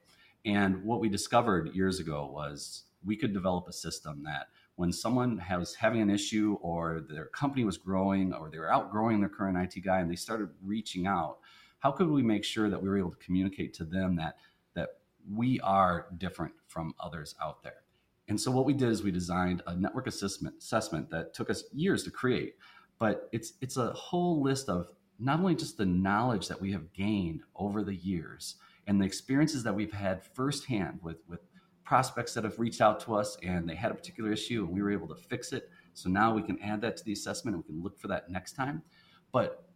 And 0.45 0.83
what 0.83 0.99
we 0.99 1.09
discovered 1.09 1.75
years 1.75 1.99
ago 1.99 2.27
was 2.33 2.85
we 3.05 3.15
could 3.15 3.33
develop 3.33 3.67
a 3.67 3.73
system 3.73 4.23
that 4.23 4.47
when 4.77 4.91
someone 4.91 5.41
was 5.57 5.75
having 5.75 6.01
an 6.01 6.09
issue 6.09 6.57
or 6.61 7.01
their 7.09 7.25
company 7.25 7.65
was 7.65 7.77
growing 7.77 8.33
or 8.33 8.49
they 8.49 8.59
were 8.59 8.71
outgrowing 8.71 9.19
their 9.19 9.29
current 9.29 9.57
IT 9.57 9.83
guy 9.83 9.99
and 9.99 10.09
they 10.09 10.15
started 10.15 10.49
reaching 10.63 11.07
out, 11.07 11.39
how 11.79 11.91
could 11.91 12.09
we 12.09 12.23
make 12.23 12.43
sure 12.43 12.69
that 12.69 12.81
we 12.81 12.89
were 12.89 12.97
able 12.97 13.11
to 13.11 13.17
communicate 13.17 13.73
to 13.75 13.83
them 13.83 14.15
that 14.17 14.37
that 14.75 14.89
we 15.31 15.59
are 15.61 16.07
different 16.17 16.53
from 16.67 16.93
others 16.99 17.35
out 17.41 17.63
there? 17.63 17.83
And 18.27 18.39
so 18.39 18.51
what 18.51 18.65
we 18.65 18.73
did 18.73 18.89
is 18.89 19.03
we 19.03 19.11
designed 19.11 19.61
a 19.67 19.75
network 19.75 20.07
assessment 20.07 20.55
assessment 20.57 21.09
that 21.11 21.33
took 21.33 21.49
us 21.49 21.63
years 21.73 22.03
to 22.03 22.11
create, 22.11 22.55
but 22.99 23.29
it's 23.31 23.53
it's 23.61 23.77
a 23.77 23.91
whole 23.93 24.41
list 24.41 24.69
of 24.69 24.93
not 25.19 25.39
only 25.39 25.55
just 25.55 25.77
the 25.77 25.85
knowledge 25.85 26.47
that 26.47 26.61
we 26.61 26.71
have 26.71 26.93
gained 26.93 27.41
over 27.55 27.83
the 27.83 27.95
years 27.95 28.55
and 28.85 29.01
the 29.01 29.05
experiences 29.05 29.63
that 29.63 29.73
we've 29.73 29.93
had 29.93 30.23
firsthand 30.23 30.99
with 31.01 31.17
with 31.27 31.39
prospects 31.83 32.33
that 32.33 32.43
have 32.43 32.59
reached 32.59 32.81
out 32.81 32.99
to 32.99 33.15
us 33.15 33.37
and 33.43 33.67
they 33.67 33.75
had 33.75 33.91
a 33.91 33.95
particular 33.95 34.31
issue 34.31 34.65
and 34.65 34.73
we 34.73 34.81
were 34.81 34.91
able 34.91 35.07
to 35.07 35.15
fix 35.15 35.53
it. 35.53 35.69
So 35.93 36.09
now 36.09 36.33
we 36.33 36.41
can 36.41 36.59
add 36.61 36.81
that 36.81 36.97
to 36.97 37.03
the 37.05 37.13
assessment 37.13 37.55
and 37.55 37.63
we 37.63 37.73
can 37.73 37.81
look 37.81 37.97
for 37.97 38.09
that 38.09 38.29
next 38.29 38.57
time. 38.57 38.83
But 39.31 39.66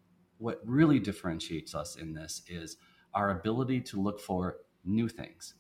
what 0.42 0.60
really 0.66 1.00
differentiates 1.00 1.76
us 1.76 1.96
in 1.96 2.14
this 2.14 2.42
is 2.48 2.78
our 3.14 3.30
ability 3.30 3.80
to 3.80 4.02
look 4.02 4.20
for 4.20 4.58
new 4.84 5.08
things. 5.08 5.54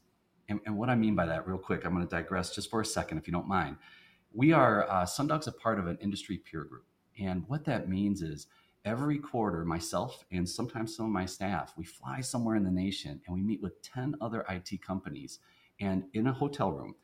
And, 0.50 0.60
and 0.66 0.76
what 0.76 0.90
I 0.90 0.96
mean 0.96 1.16
by 1.16 1.28
that, 1.28 1.48
real 1.48 1.60
quick, 1.60 1.86
I'm 1.86 1.94
going 1.94 2.06
to 2.06 2.10
digress 2.10 2.54
just 2.54 2.70
for 2.70 2.82
a 2.82 2.86
second, 2.86 3.20
if 3.20 3.28
you 3.28 3.34
don't 3.34 3.48
mind. 3.48 3.78
We 4.34 4.54
are, 4.54 4.90
uh, 4.90 5.06
Sundog's 5.06 5.48
a 5.48 5.52
part 5.52 5.78
of 5.78 5.86
an 5.86 6.00
industry 6.02 6.38
peer 6.38 6.64
group. 6.64 6.86
And 7.20 7.44
what 7.48 7.64
that 7.66 7.90
means 7.90 8.24
is 8.24 8.48
every 8.84 9.20
quarter, 9.20 9.64
myself 9.64 10.26
and 10.32 10.50
sometimes 10.50 10.96
some 10.96 11.06
of 11.06 11.12
my 11.12 11.28
staff, 11.28 11.74
we 11.78 11.86
fly 11.86 12.22
somewhere 12.22 12.56
in 12.56 12.64
the 12.64 12.72
nation 12.72 13.22
and 13.28 13.36
we 13.36 13.42
meet 13.42 13.62
with 13.62 13.82
10 13.84 14.16
other 14.20 14.44
IT 14.50 14.82
companies 14.82 15.40
and 15.80 16.06
in 16.14 16.26
a 16.26 16.34
hotel 16.34 16.72
room. 16.72 16.96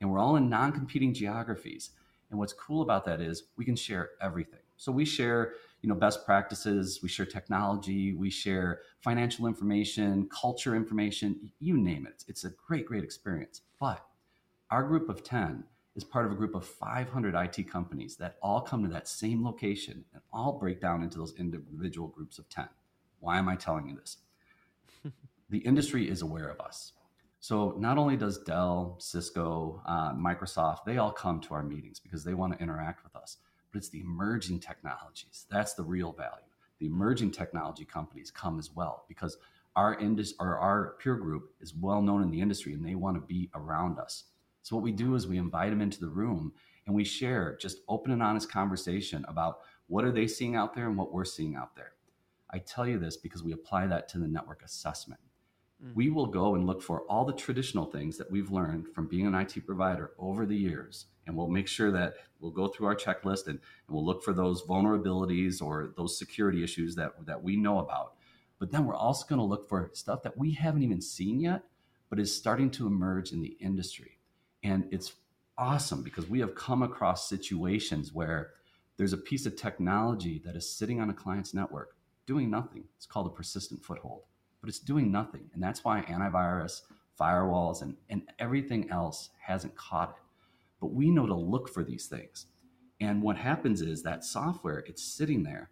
And 0.00 0.10
we're 0.10 0.18
all 0.18 0.36
in 0.36 0.48
non 0.48 0.72
competing 0.72 1.12
geographies. 1.12 1.90
And 2.30 2.38
what's 2.38 2.52
cool 2.54 2.82
about 2.82 3.04
that 3.04 3.20
is 3.20 3.44
we 3.56 3.64
can 3.64 3.76
share 3.76 4.10
everything. 4.22 4.60
So 4.76 4.90
we 4.90 5.04
share 5.04 5.54
you 5.86 5.92
know 5.94 5.98
best 6.00 6.26
practices 6.26 7.00
we 7.02 7.08
share 7.08 7.26
technology 7.26 8.14
we 8.14 8.30
share 8.30 8.80
financial 9.02 9.46
information 9.46 10.28
culture 10.30 10.76
information 10.76 11.52
you 11.60 11.78
name 11.78 12.06
it 12.08 12.24
it's 12.28 12.44
a 12.44 12.50
great 12.68 12.86
great 12.86 13.04
experience 13.04 13.62
but 13.80 14.02
Our 14.70 14.82
group 14.84 15.08
of 15.08 15.24
10 15.24 15.64
is 15.94 16.04
part 16.04 16.26
of 16.26 16.32
a 16.32 16.34
group 16.34 16.54
of 16.56 16.66
500 16.66 17.36
IT 17.36 17.70
companies 17.70 18.16
that 18.16 18.36
all 18.42 18.60
come 18.60 18.82
to 18.82 18.90
that 18.90 19.08
same 19.08 19.44
location 19.44 20.04
and 20.12 20.22
all 20.32 20.58
break 20.58 20.80
down 20.80 21.02
into 21.04 21.18
those 21.18 21.34
individual 21.38 22.08
groups 22.08 22.38
of 22.38 22.48
10. 22.50 22.68
Why 23.20 23.38
am 23.38 23.48
I 23.48 23.56
telling 23.56 23.88
you 23.88 23.96
this? 23.96 24.18
the 25.50 25.58
industry 25.58 26.10
is 26.10 26.22
aware 26.22 26.48
of 26.48 26.60
us. 26.60 26.94
So 27.40 27.76
not 27.78 27.98
only 27.98 28.16
does 28.16 28.38
Dell, 28.40 28.96
Cisco, 29.00 29.82
uh, 29.86 30.14
Microsoft, 30.14 30.84
they 30.86 30.98
all 30.98 31.12
come 31.12 31.40
to 31.42 31.54
our 31.54 31.62
meetings 31.62 32.00
because 32.00 32.24
they 32.24 32.34
want 32.34 32.54
to 32.54 32.62
interact 32.62 33.04
with 33.04 33.16
us, 33.16 33.38
but 33.76 33.80
it's 33.80 33.90
the 33.90 34.00
emerging 34.00 34.58
technologies. 34.58 35.44
That's 35.50 35.74
the 35.74 35.82
real 35.82 36.10
value. 36.10 36.46
The 36.78 36.86
emerging 36.86 37.32
technology 37.32 37.84
companies 37.84 38.30
come 38.30 38.58
as 38.58 38.74
well 38.74 39.04
because 39.06 39.36
our 39.76 39.98
industry 39.98 40.38
or 40.40 40.56
our 40.56 40.94
peer 40.98 41.16
group 41.16 41.52
is 41.60 41.74
well 41.74 42.00
known 42.00 42.22
in 42.22 42.30
the 42.30 42.40
industry 42.40 42.72
and 42.72 42.82
they 42.82 42.94
want 42.94 43.16
to 43.16 43.20
be 43.20 43.50
around 43.54 43.98
us. 43.98 44.24
So 44.62 44.76
what 44.76 44.82
we 44.82 44.92
do 44.92 45.14
is 45.14 45.26
we 45.26 45.36
invite 45.36 45.68
them 45.68 45.82
into 45.82 46.00
the 46.00 46.08
room 46.08 46.54
and 46.86 46.94
we 46.94 47.04
share 47.04 47.58
just 47.60 47.80
open 47.86 48.12
and 48.12 48.22
honest 48.22 48.50
conversation 48.50 49.26
about 49.28 49.58
what 49.88 50.06
are 50.06 50.12
they 50.12 50.26
seeing 50.26 50.56
out 50.56 50.72
there 50.72 50.86
and 50.86 50.96
what 50.96 51.12
we're 51.12 51.26
seeing 51.26 51.54
out 51.54 51.76
there. 51.76 51.92
I 52.50 52.60
tell 52.60 52.86
you 52.86 52.98
this 52.98 53.18
because 53.18 53.42
we 53.42 53.52
apply 53.52 53.88
that 53.88 54.08
to 54.08 54.18
the 54.18 54.26
network 54.26 54.62
assessment. 54.64 55.20
Mm-hmm. 55.82 55.94
We 55.94 56.10
will 56.10 56.26
go 56.26 56.54
and 56.54 56.66
look 56.66 56.82
for 56.82 57.02
all 57.02 57.24
the 57.24 57.32
traditional 57.32 57.86
things 57.86 58.16
that 58.18 58.30
we've 58.30 58.50
learned 58.50 58.88
from 58.94 59.08
being 59.08 59.26
an 59.26 59.34
IT 59.34 59.66
provider 59.66 60.12
over 60.18 60.46
the 60.46 60.56
years. 60.56 61.06
And 61.26 61.36
we'll 61.36 61.48
make 61.48 61.68
sure 61.68 61.90
that 61.90 62.14
we'll 62.40 62.50
go 62.50 62.68
through 62.68 62.86
our 62.86 62.94
checklist 62.94 63.46
and, 63.46 63.58
and 63.58 63.94
we'll 63.94 64.04
look 64.04 64.22
for 64.22 64.32
those 64.32 64.62
vulnerabilities 64.62 65.60
or 65.60 65.92
those 65.96 66.18
security 66.18 66.62
issues 66.62 66.94
that, 66.94 67.12
that 67.26 67.42
we 67.42 67.56
know 67.56 67.78
about. 67.80 68.14
But 68.58 68.70
then 68.70 68.86
we're 68.86 68.94
also 68.94 69.26
going 69.26 69.38
to 69.38 69.44
look 69.44 69.68
for 69.68 69.90
stuff 69.92 70.22
that 70.22 70.38
we 70.38 70.52
haven't 70.52 70.82
even 70.82 71.00
seen 71.00 71.40
yet, 71.40 71.62
but 72.08 72.18
is 72.18 72.34
starting 72.34 72.70
to 72.72 72.86
emerge 72.86 73.32
in 73.32 73.42
the 73.42 73.56
industry. 73.60 74.18
And 74.62 74.86
it's 74.90 75.14
awesome 75.58 76.02
because 76.02 76.28
we 76.28 76.40
have 76.40 76.54
come 76.54 76.82
across 76.82 77.28
situations 77.28 78.12
where 78.12 78.52
there's 78.96 79.12
a 79.12 79.18
piece 79.18 79.46
of 79.46 79.56
technology 79.56 80.40
that 80.44 80.56
is 80.56 80.70
sitting 80.70 81.00
on 81.00 81.10
a 81.10 81.14
client's 81.14 81.52
network 81.52 81.96
doing 82.26 82.50
nothing. 82.50 82.84
It's 82.96 83.06
called 83.06 83.26
a 83.26 83.30
persistent 83.30 83.84
foothold, 83.84 84.22
but 84.66 84.70
it's 84.70 84.80
doing 84.80 85.12
nothing. 85.12 85.48
And 85.54 85.62
that's 85.62 85.84
why 85.84 86.02
antivirus, 86.10 86.82
firewalls, 87.18 87.82
and, 87.82 87.94
and 88.10 88.22
everything 88.40 88.90
else 88.90 89.30
hasn't 89.38 89.76
caught 89.76 90.10
it. 90.10 90.22
But 90.80 90.92
we 90.92 91.08
know 91.08 91.24
to 91.24 91.36
look 91.36 91.68
for 91.68 91.84
these 91.84 92.06
things. 92.06 92.46
And 93.00 93.22
what 93.22 93.36
happens 93.36 93.80
is 93.80 94.02
that 94.02 94.24
software, 94.24 94.82
it's 94.88 95.04
sitting 95.04 95.44
there, 95.44 95.70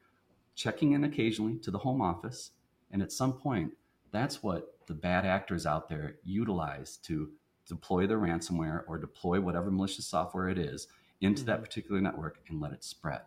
checking 0.54 0.92
in 0.92 1.02
occasionally 1.02 1.56
to 1.64 1.72
the 1.72 1.78
home 1.78 2.00
office. 2.00 2.52
And 2.92 3.02
at 3.02 3.10
some 3.10 3.32
point, 3.32 3.72
that's 4.12 4.44
what 4.44 4.78
the 4.86 4.94
bad 4.94 5.26
actors 5.26 5.66
out 5.66 5.88
there 5.88 6.14
utilize 6.22 6.96
to 6.98 7.30
deploy 7.66 8.06
their 8.06 8.20
ransomware 8.20 8.82
or 8.86 8.96
deploy 8.96 9.40
whatever 9.40 9.72
malicious 9.72 10.06
software 10.06 10.48
it 10.48 10.58
is 10.58 10.86
into 11.20 11.40
mm-hmm. 11.42 11.50
that 11.50 11.62
particular 11.64 12.00
network 12.00 12.38
and 12.48 12.60
let 12.60 12.72
it 12.72 12.84
spread. 12.84 13.22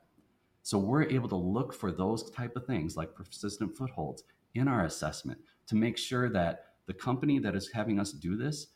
So 0.64 0.78
we're 0.78 1.04
able 1.04 1.28
to 1.28 1.36
look 1.36 1.74
for 1.74 1.92
those 1.92 2.32
type 2.32 2.56
of 2.56 2.66
things 2.66 2.96
like 2.96 3.16
persistent 3.16 3.76
footholds 3.76 4.24
in 4.56 4.70
our 4.70 4.86
assessment 4.86 5.40
to 5.68 5.76
make 5.76 5.98
sure 5.98 6.30
that 6.30 6.66
the 6.86 6.94
company 6.94 7.40
that 7.40 7.56
is 7.56 7.70
having 7.74 8.00
us 8.00 8.12
do 8.12 8.36
this 8.36 8.68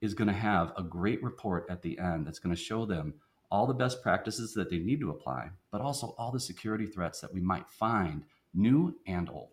is 0.00 0.14
going 0.14 0.28
to 0.28 0.34
have 0.34 0.72
a 0.76 0.82
great 0.82 1.22
report 1.22 1.66
at 1.70 1.82
the 1.82 1.98
end 1.98 2.26
that's 2.26 2.38
going 2.38 2.54
to 2.54 2.60
show 2.60 2.84
them 2.84 3.14
all 3.50 3.66
the 3.66 3.74
best 3.74 4.02
practices 4.02 4.54
that 4.54 4.70
they 4.70 4.78
need 4.78 4.98
to 5.00 5.10
apply, 5.10 5.50
but 5.70 5.80
also 5.80 6.14
all 6.18 6.32
the 6.32 6.40
security 6.40 6.86
threats 6.86 7.20
that 7.20 7.32
we 7.32 7.40
might 7.40 7.68
find 7.68 8.24
new 8.54 8.96
and 9.06 9.28
old. 9.28 9.52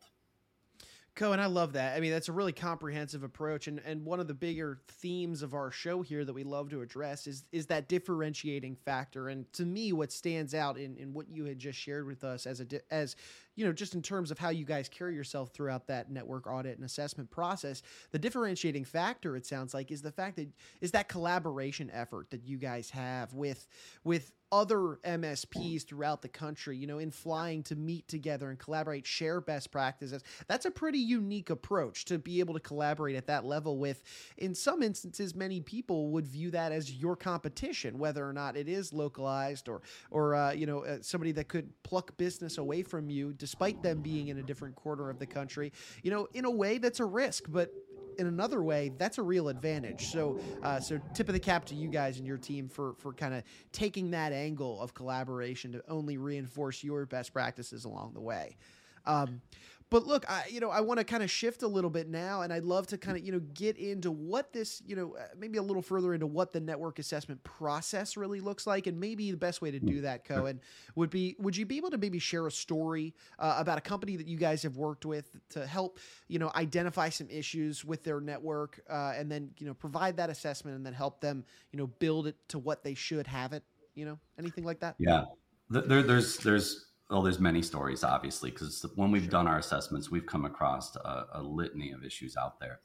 Cohen, 1.15 1.41
I 1.41 1.47
love 1.47 1.73
that. 1.73 1.97
I 1.97 1.99
mean, 1.99 2.11
that's 2.11 2.29
a 2.29 2.31
really 2.31 2.53
comprehensive 2.53 3.23
approach, 3.23 3.67
and, 3.67 3.81
and 3.83 4.05
one 4.05 4.21
of 4.21 4.29
the 4.29 4.33
bigger 4.33 4.79
themes 4.87 5.41
of 5.41 5.53
our 5.53 5.69
show 5.69 6.01
here 6.01 6.23
that 6.23 6.31
we 6.31 6.45
love 6.45 6.69
to 6.69 6.81
address 6.81 7.27
is 7.27 7.43
is 7.51 7.65
that 7.65 7.89
differentiating 7.89 8.77
factor. 8.77 9.27
And 9.27 9.51
to 9.53 9.65
me, 9.65 9.91
what 9.91 10.13
stands 10.13 10.55
out 10.55 10.77
in, 10.77 10.95
in 10.95 11.13
what 11.13 11.27
you 11.27 11.43
had 11.43 11.59
just 11.59 11.77
shared 11.77 12.07
with 12.07 12.23
us 12.23 12.45
as 12.45 12.61
a 12.61 12.65
as 12.89 13.17
you 13.59 13.65
know, 13.65 13.73
just 13.73 13.93
in 13.93 14.01
terms 14.01 14.31
of 14.31 14.39
how 14.39 14.47
you 14.47 14.63
guys 14.63 14.87
carry 14.87 15.13
yourself 15.13 15.49
throughout 15.49 15.85
that 15.87 16.09
network 16.09 16.47
audit 16.47 16.77
and 16.77 16.85
assessment 16.85 17.29
process, 17.29 17.81
the 18.11 18.17
differentiating 18.17 18.85
factor 18.85 19.35
it 19.35 19.45
sounds 19.45 19.73
like 19.73 19.91
is 19.91 20.01
the 20.01 20.13
fact 20.13 20.37
that 20.37 20.47
is 20.79 20.91
that 20.91 21.09
collaboration 21.09 21.91
effort 21.93 22.29
that 22.29 22.45
you 22.45 22.57
guys 22.57 22.89
have 22.89 23.33
with 23.33 23.67
with 24.05 24.31
other 24.51 24.99
MSPs 25.03 25.85
throughout 25.85 26.21
the 26.21 26.27
country, 26.27 26.77
you 26.77 26.87
know, 26.87 26.99
in 26.99 27.11
flying 27.11 27.63
to 27.63 27.75
meet 27.75 28.07
together 28.07 28.49
and 28.49 28.57
collaborate, 28.57 29.05
share 29.05 29.41
best 29.41 29.71
practices. 29.71 30.23
That's 30.47 30.65
a 30.65 30.71
pretty 30.71 30.99
unique 30.99 31.49
approach 31.49 32.05
to 32.05 32.17
be 32.17 32.39
able 32.39 32.53
to 32.53 32.59
collaborate 32.59 33.15
at 33.15 33.27
that 33.27 33.45
level 33.45 33.77
with, 33.77 34.03
in 34.37 34.55
some 34.55 34.81
instances, 34.81 35.35
many 35.35 35.61
people 35.61 36.09
would 36.09 36.27
view 36.27 36.51
that 36.51 36.71
as 36.71 36.93
your 36.93 37.15
competition, 37.15 37.99
whether 37.99 38.27
or 38.27 38.33
not 38.33 38.57
it 38.57 38.67
is 38.67 38.93
localized 38.93 39.69
or, 39.69 39.81
or 40.11 40.35
uh, 40.35 40.51
you 40.51 40.65
know, 40.65 40.85
uh, 40.85 40.97
somebody 41.01 41.31
that 41.33 41.47
could 41.47 41.71
pluck 41.83 42.15
business 42.17 42.57
away 42.57 42.83
from 42.83 43.09
you 43.09 43.33
despite 43.33 43.81
them 43.83 44.01
being 44.01 44.29
in 44.29 44.37
a 44.37 44.43
different 44.43 44.75
corner 44.75 45.09
of 45.09 45.19
the 45.19 45.25
country. 45.25 45.71
You 46.03 46.11
know, 46.11 46.27
in 46.33 46.45
a 46.45 46.51
way, 46.51 46.77
that's 46.77 46.99
a 46.99 47.05
risk, 47.05 47.45
but 47.49 47.71
in 48.19 48.27
another 48.27 48.61
way, 48.61 48.91
that's 48.97 49.17
a 49.17 49.21
real 49.21 49.47
advantage. 49.47 50.11
So, 50.11 50.39
uh, 50.61 50.79
so 50.79 50.99
tip 51.13 51.29
of 51.29 51.33
the 51.33 51.39
cap 51.39 51.65
to 51.65 51.75
you 51.75 51.87
guys 51.87 52.17
and 52.17 52.27
your 52.27 52.37
team 52.37 52.67
for 52.67 52.93
for 52.95 53.13
kind 53.13 53.33
of 53.33 53.43
taking 53.71 54.11
that 54.11 54.33
angle 54.33 54.81
of 54.81 54.93
collaboration 54.93 55.71
to 55.71 55.83
only 55.87 56.17
reinforce 56.17 56.83
your 56.83 57.05
best 57.05 57.33
practices 57.33 57.85
along 57.85 58.13
the 58.13 58.19
way. 58.19 58.57
Um, 59.05 59.41
but 59.89 60.05
look, 60.05 60.29
I 60.29 60.43
you 60.49 60.59
know 60.59 60.69
I 60.69 60.81
want 60.81 60.99
to 60.99 61.03
kind 61.03 61.23
of 61.23 61.31
shift 61.31 61.63
a 61.63 61.67
little 61.67 61.89
bit 61.89 62.07
now, 62.07 62.41
and 62.43 62.53
I'd 62.53 62.63
love 62.63 62.87
to 62.87 62.97
kind 62.97 63.17
of 63.17 63.25
you 63.25 63.31
know 63.31 63.41
get 63.53 63.77
into 63.77 64.11
what 64.11 64.53
this 64.53 64.81
you 64.85 64.95
know 64.95 65.15
uh, 65.19 65.23
maybe 65.37 65.57
a 65.57 65.63
little 65.63 65.81
further 65.81 66.13
into 66.13 66.27
what 66.27 66.53
the 66.53 66.59
network 66.59 66.99
assessment 66.99 67.43
process 67.43 68.15
really 68.15 68.39
looks 68.39 68.67
like, 68.67 68.87
and 68.87 68.99
maybe 68.99 69.31
the 69.31 69.37
best 69.37 69.61
way 69.61 69.71
to 69.71 69.79
do 69.79 70.01
that, 70.01 70.25
Cohen, 70.25 70.61
would 70.95 71.09
be 71.09 71.35
would 71.39 71.57
you 71.57 71.65
be 71.65 71.77
able 71.77 71.89
to 71.91 71.97
maybe 71.97 72.19
share 72.19 72.45
a 72.45 72.51
story 72.51 73.15
uh, 73.39 73.55
about 73.57 73.77
a 73.77 73.81
company 73.81 74.15
that 74.15 74.27
you 74.27 74.37
guys 74.37 74.61
have 74.63 74.77
worked 74.77 75.05
with 75.05 75.35
to 75.49 75.65
help 75.65 75.99
you 76.27 76.37
know 76.37 76.51
identify 76.55 77.09
some 77.09 77.27
issues 77.29 77.83
with 77.83 78.03
their 78.03 78.21
network, 78.21 78.81
uh, 78.89 79.13
and 79.15 79.31
then 79.31 79.49
you 79.57 79.65
know 79.65 79.73
provide 79.73 80.17
that 80.17 80.29
assessment, 80.29 80.77
and 80.77 80.85
then 80.85 80.93
help 80.93 81.19
them 81.19 81.43
you 81.71 81.77
know 81.77 81.87
build 81.87 82.27
it 82.27 82.35
to 82.49 82.59
what 82.59 82.83
they 82.83 82.93
should 82.93 83.25
have 83.25 83.53
it, 83.53 83.63
you 83.95 84.05
know 84.05 84.19
anything 84.37 84.63
like 84.63 84.79
that? 84.81 84.95
Yeah, 84.99 85.25
there, 85.69 86.03
there's 86.03 86.37
there's 86.37 86.88
well, 87.09 87.23
there's 87.23 87.39
many 87.39 87.61
stories, 87.61 88.03
obviously, 88.03 88.51
because 88.51 88.85
when 88.95 89.11
we've 89.11 89.23
sure. 89.23 89.31
done 89.31 89.47
our 89.47 89.57
assessments, 89.57 90.11
we've 90.11 90.25
come 90.25 90.45
across 90.45 90.95
a, 90.95 91.25
a 91.33 91.41
litany 91.41 91.91
of 91.91 92.03
issues 92.03 92.37
out 92.37 92.59
there. 92.59 92.79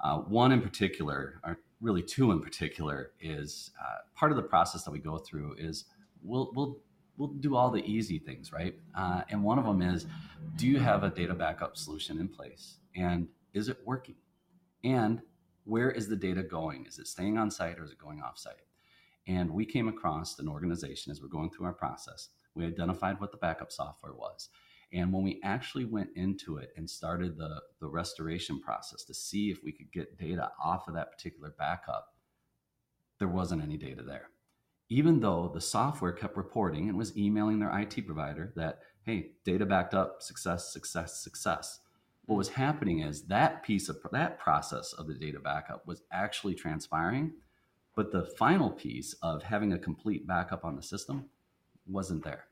Uh, 0.00 0.18
one 0.18 0.52
in 0.52 0.60
particular, 0.60 1.40
or 1.44 1.58
really 1.80 2.02
two 2.02 2.30
in 2.30 2.40
particular, 2.40 3.12
is 3.20 3.72
uh, 3.80 3.98
part 4.14 4.30
of 4.30 4.36
the 4.36 4.42
process 4.42 4.84
that 4.84 4.90
we 4.90 4.98
go 4.98 5.18
through 5.18 5.54
is 5.58 5.86
we'll 6.22 6.52
we'll 6.54 6.78
we'll 7.16 7.28
do 7.28 7.56
all 7.56 7.70
the 7.70 7.84
easy 7.84 8.18
things, 8.18 8.52
right? 8.52 8.74
Uh, 8.96 9.22
and 9.28 9.42
one 9.42 9.58
of 9.58 9.64
them 9.64 9.82
is, 9.82 10.06
do 10.56 10.66
you 10.66 10.78
have 10.78 11.02
a 11.04 11.10
data 11.10 11.34
backup 11.34 11.76
solution 11.76 12.18
in 12.18 12.28
place, 12.28 12.78
and 12.94 13.28
is 13.54 13.68
it 13.68 13.78
working? 13.84 14.16
And 14.84 15.20
where 15.64 15.90
is 15.90 16.08
the 16.08 16.16
data 16.16 16.42
going? 16.42 16.86
Is 16.86 16.98
it 16.98 17.08
staying 17.08 17.38
on 17.38 17.50
site 17.50 17.78
or 17.78 17.84
is 17.84 17.90
it 17.90 17.98
going 17.98 18.20
off 18.20 18.38
site? 18.38 18.54
And 19.26 19.50
we 19.50 19.64
came 19.64 19.88
across 19.88 20.38
an 20.38 20.48
organization 20.48 21.10
as 21.10 21.22
we're 21.22 21.28
going 21.28 21.50
through 21.50 21.66
our 21.66 21.72
process 21.72 22.28
we 22.54 22.66
identified 22.66 23.20
what 23.20 23.32
the 23.32 23.38
backup 23.38 23.72
software 23.72 24.14
was. 24.14 24.48
And 24.92 25.12
when 25.12 25.24
we 25.24 25.40
actually 25.42 25.84
went 25.84 26.10
into 26.14 26.58
it 26.58 26.70
and 26.76 26.88
started 26.88 27.36
the, 27.36 27.60
the 27.80 27.88
restoration 27.88 28.60
process 28.60 29.02
to 29.04 29.14
see 29.14 29.50
if 29.50 29.58
we 29.64 29.72
could 29.72 29.92
get 29.92 30.18
data 30.18 30.52
off 30.62 30.86
of 30.86 30.94
that 30.94 31.10
particular 31.10 31.52
backup, 31.58 32.14
there 33.18 33.28
wasn't 33.28 33.62
any 33.62 33.76
data 33.76 34.02
there. 34.02 34.28
Even 34.88 35.18
though 35.18 35.50
the 35.52 35.60
software 35.60 36.12
kept 36.12 36.36
reporting 36.36 36.88
and 36.88 36.96
was 36.96 37.16
emailing 37.16 37.58
their 37.58 37.76
IT 37.76 38.06
provider 38.06 38.52
that, 38.54 38.80
hey, 39.02 39.32
data 39.44 39.66
backed 39.66 39.94
up, 39.94 40.22
success, 40.22 40.72
success, 40.72 41.22
success. 41.22 41.80
What 42.26 42.36
was 42.36 42.50
happening 42.50 43.00
is 43.00 43.26
that 43.26 43.64
piece 43.64 43.88
of 43.88 43.98
that 44.12 44.38
process 44.38 44.92
of 44.92 45.08
the 45.08 45.14
data 45.14 45.40
backup 45.40 45.86
was 45.86 46.02
actually 46.12 46.54
transpiring, 46.54 47.32
but 47.96 48.12
the 48.12 48.24
final 48.38 48.70
piece 48.70 49.14
of 49.22 49.42
having 49.42 49.72
a 49.72 49.78
complete 49.78 50.26
backup 50.26 50.64
on 50.64 50.76
the 50.76 50.82
system 50.82 51.30
wasn't 51.86 52.24
there. 52.24 52.44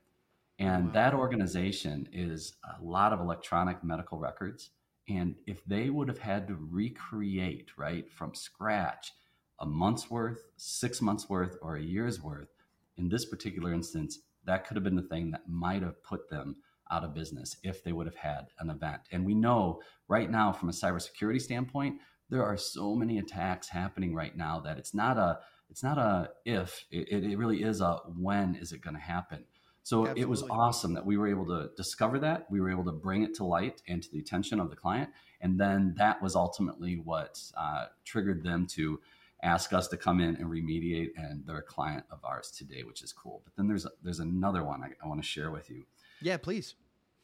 Oh, 0.59 0.65
and 0.65 0.87
wow. 0.87 0.93
that 0.93 1.13
organization 1.13 2.07
is 2.11 2.53
a 2.63 2.83
lot 2.83 3.13
of 3.13 3.19
electronic 3.19 3.83
medical 3.83 4.17
records. 4.17 4.71
And 5.09 5.35
if 5.47 5.63
they 5.65 5.89
would 5.89 6.07
have 6.07 6.19
had 6.19 6.47
to 6.47 6.57
recreate, 6.69 7.71
right, 7.77 8.09
from 8.09 8.33
scratch, 8.33 9.11
a 9.59 9.65
month's 9.65 10.09
worth, 10.09 10.45
six 10.55 11.01
months 11.01 11.29
worth, 11.29 11.57
or 11.61 11.75
a 11.75 11.81
year's 11.81 12.21
worth, 12.21 12.49
in 12.97 13.09
this 13.09 13.25
particular 13.25 13.73
instance, 13.73 14.19
that 14.45 14.65
could 14.65 14.77
have 14.77 14.83
been 14.83 14.95
the 14.95 15.01
thing 15.01 15.31
that 15.31 15.47
might 15.47 15.81
have 15.81 16.01
put 16.03 16.29
them 16.29 16.57
out 16.91 17.03
of 17.03 17.13
business 17.13 17.57
if 17.63 17.83
they 17.83 17.91
would 17.91 18.05
have 18.05 18.15
had 18.15 18.47
an 18.59 18.69
event. 18.69 19.01
And 19.11 19.25
we 19.25 19.33
know 19.33 19.81
right 20.07 20.29
now, 20.29 20.51
from 20.51 20.69
a 20.69 20.73
cybersecurity 20.73 21.41
standpoint, 21.41 21.99
there 22.29 22.43
are 22.43 22.57
so 22.57 22.95
many 22.95 23.19
attacks 23.19 23.69
happening 23.69 24.13
right 24.13 24.35
now 24.35 24.59
that 24.61 24.77
it's 24.77 24.93
not 24.93 25.17
a 25.17 25.39
it's 25.73 25.83
not 25.83 25.97
a 25.97 26.29
if 26.45 26.85
it, 26.91 27.09
it 27.09 27.35
really 27.35 27.63
is 27.63 27.81
a 27.81 27.95
when 28.15 28.53
is 28.55 28.71
it 28.71 28.81
going 28.81 28.95
to 28.95 29.01
happen 29.01 29.43
so 29.81 30.01
Absolutely. 30.01 30.21
it 30.21 30.29
was 30.29 30.43
awesome 30.43 30.93
that 30.93 31.05
we 31.05 31.17
were 31.17 31.27
able 31.27 31.47
to 31.47 31.71
discover 31.75 32.19
that 32.19 32.45
we 32.51 32.61
were 32.61 32.69
able 32.69 32.85
to 32.85 32.91
bring 32.91 33.23
it 33.23 33.33
to 33.33 33.43
light 33.43 33.81
and 33.87 34.03
to 34.03 34.11
the 34.11 34.19
attention 34.19 34.59
of 34.59 34.69
the 34.69 34.75
client 34.75 35.09
and 35.41 35.59
then 35.59 35.95
that 35.97 36.21
was 36.21 36.35
ultimately 36.35 37.01
what 37.03 37.39
uh, 37.57 37.85
triggered 38.05 38.43
them 38.43 38.67
to 38.67 38.99
ask 39.41 39.73
us 39.73 39.89
to 39.89 39.97
come 39.97 40.21
in 40.21 40.37
and 40.37 40.45
remediate, 40.45 41.09
and 41.17 41.45
they're 41.45 41.57
a 41.57 41.61
client 41.61 42.05
of 42.09 42.23
ours 42.23 42.49
today, 42.49 42.83
which 42.83 43.03
is 43.03 43.11
cool. 43.11 43.41
But 43.43 43.55
then 43.57 43.67
there's 43.67 43.85
there's 44.01 44.19
another 44.19 44.63
one 44.63 44.81
I, 44.81 44.91
I 45.03 45.07
want 45.07 45.21
to 45.21 45.27
share 45.27 45.51
with 45.51 45.69
you. 45.69 45.83
Yeah, 46.21 46.37
please. 46.37 46.75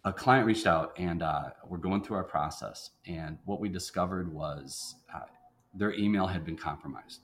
A 0.03 0.13
client 0.13 0.45
reached 0.45 0.67
out, 0.67 0.93
and 0.97 1.23
uh, 1.23 1.51
we're 1.67 1.77
going 1.77 2.03
through 2.03 2.17
our 2.17 2.23
process, 2.23 2.91
and 3.07 3.37
what 3.45 3.59
we 3.59 3.69
discovered 3.69 4.31
was 4.31 4.95
uh, 5.13 5.21
their 5.73 5.93
email 5.93 6.27
had 6.27 6.45
been 6.45 6.57
compromised. 6.57 7.21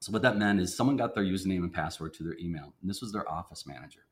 So 0.00 0.12
what 0.12 0.22
that 0.22 0.38
meant 0.38 0.60
is 0.60 0.74
someone 0.74 0.96
got 0.96 1.14
their 1.14 1.24
username 1.24 1.58
and 1.58 1.72
password 1.72 2.14
to 2.14 2.22
their 2.22 2.36
email, 2.38 2.74
and 2.80 2.88
this 2.88 3.02
was 3.02 3.12
their 3.12 3.30
office 3.30 3.66
manager, 3.66 4.06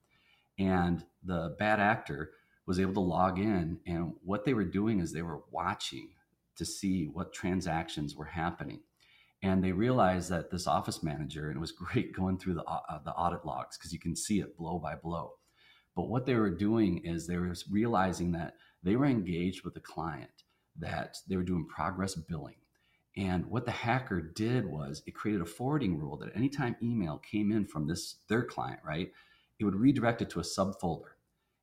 and 0.58 1.04
the 1.24 1.56
bad 1.58 1.80
actor 1.80 2.32
was 2.66 2.78
able 2.78 2.92
to 2.94 3.00
log 3.00 3.38
in, 3.38 3.80
and 3.86 4.12
what 4.22 4.44
they 4.44 4.52
were 4.52 4.64
doing 4.64 5.00
is 5.00 5.12
they 5.12 5.22
were 5.22 5.40
watching 5.50 6.10
to 6.56 6.64
see 6.66 7.06
what 7.06 7.32
transactions 7.32 8.14
were 8.14 8.26
happening. 8.26 8.80
And 9.42 9.62
they 9.62 9.72
realized 9.72 10.30
that 10.30 10.50
this 10.50 10.66
office 10.66 11.02
manager 11.02 11.48
and 11.48 11.56
it 11.56 11.60
was 11.60 11.72
great 11.92 12.14
going 12.14 12.38
through 12.38 12.54
the, 12.54 12.64
uh, 12.64 12.98
the 13.04 13.12
audit 13.12 13.46
logs 13.46 13.78
because 13.78 13.92
you 13.92 13.98
can 13.98 14.14
see 14.14 14.40
it 14.40 14.56
blow 14.56 14.78
by 14.78 14.96
blow. 14.96 15.34
But 15.94 16.08
what 16.08 16.26
they 16.26 16.34
were 16.34 16.50
doing 16.50 16.98
is 17.04 17.26
they 17.26 17.36
were 17.36 17.54
realizing 17.70 18.32
that 18.32 18.54
they 18.82 18.96
were 18.96 19.06
engaged 19.06 19.64
with 19.64 19.76
a 19.76 19.80
client 19.80 20.30
that 20.78 21.16
they 21.28 21.36
were 21.36 21.42
doing 21.42 21.66
progress 21.66 22.14
billing 22.14 22.56
and 23.18 23.44
what 23.46 23.66
the 23.66 23.70
hacker 23.70 24.22
did 24.22 24.64
was 24.64 25.02
it 25.06 25.14
created 25.14 25.42
a 25.42 25.46
forwarding 25.46 25.98
rule 25.98 26.16
that 26.16 26.34
anytime 26.34 26.76
email 26.82 27.18
came 27.18 27.52
in 27.52 27.66
from 27.66 27.86
this 27.86 28.16
their 28.28 28.42
client 28.42 28.80
right 28.84 29.12
it 29.58 29.64
would 29.64 29.74
redirect 29.74 30.22
it 30.22 30.30
to 30.30 30.38
a 30.38 30.44
subfolder. 30.44 31.10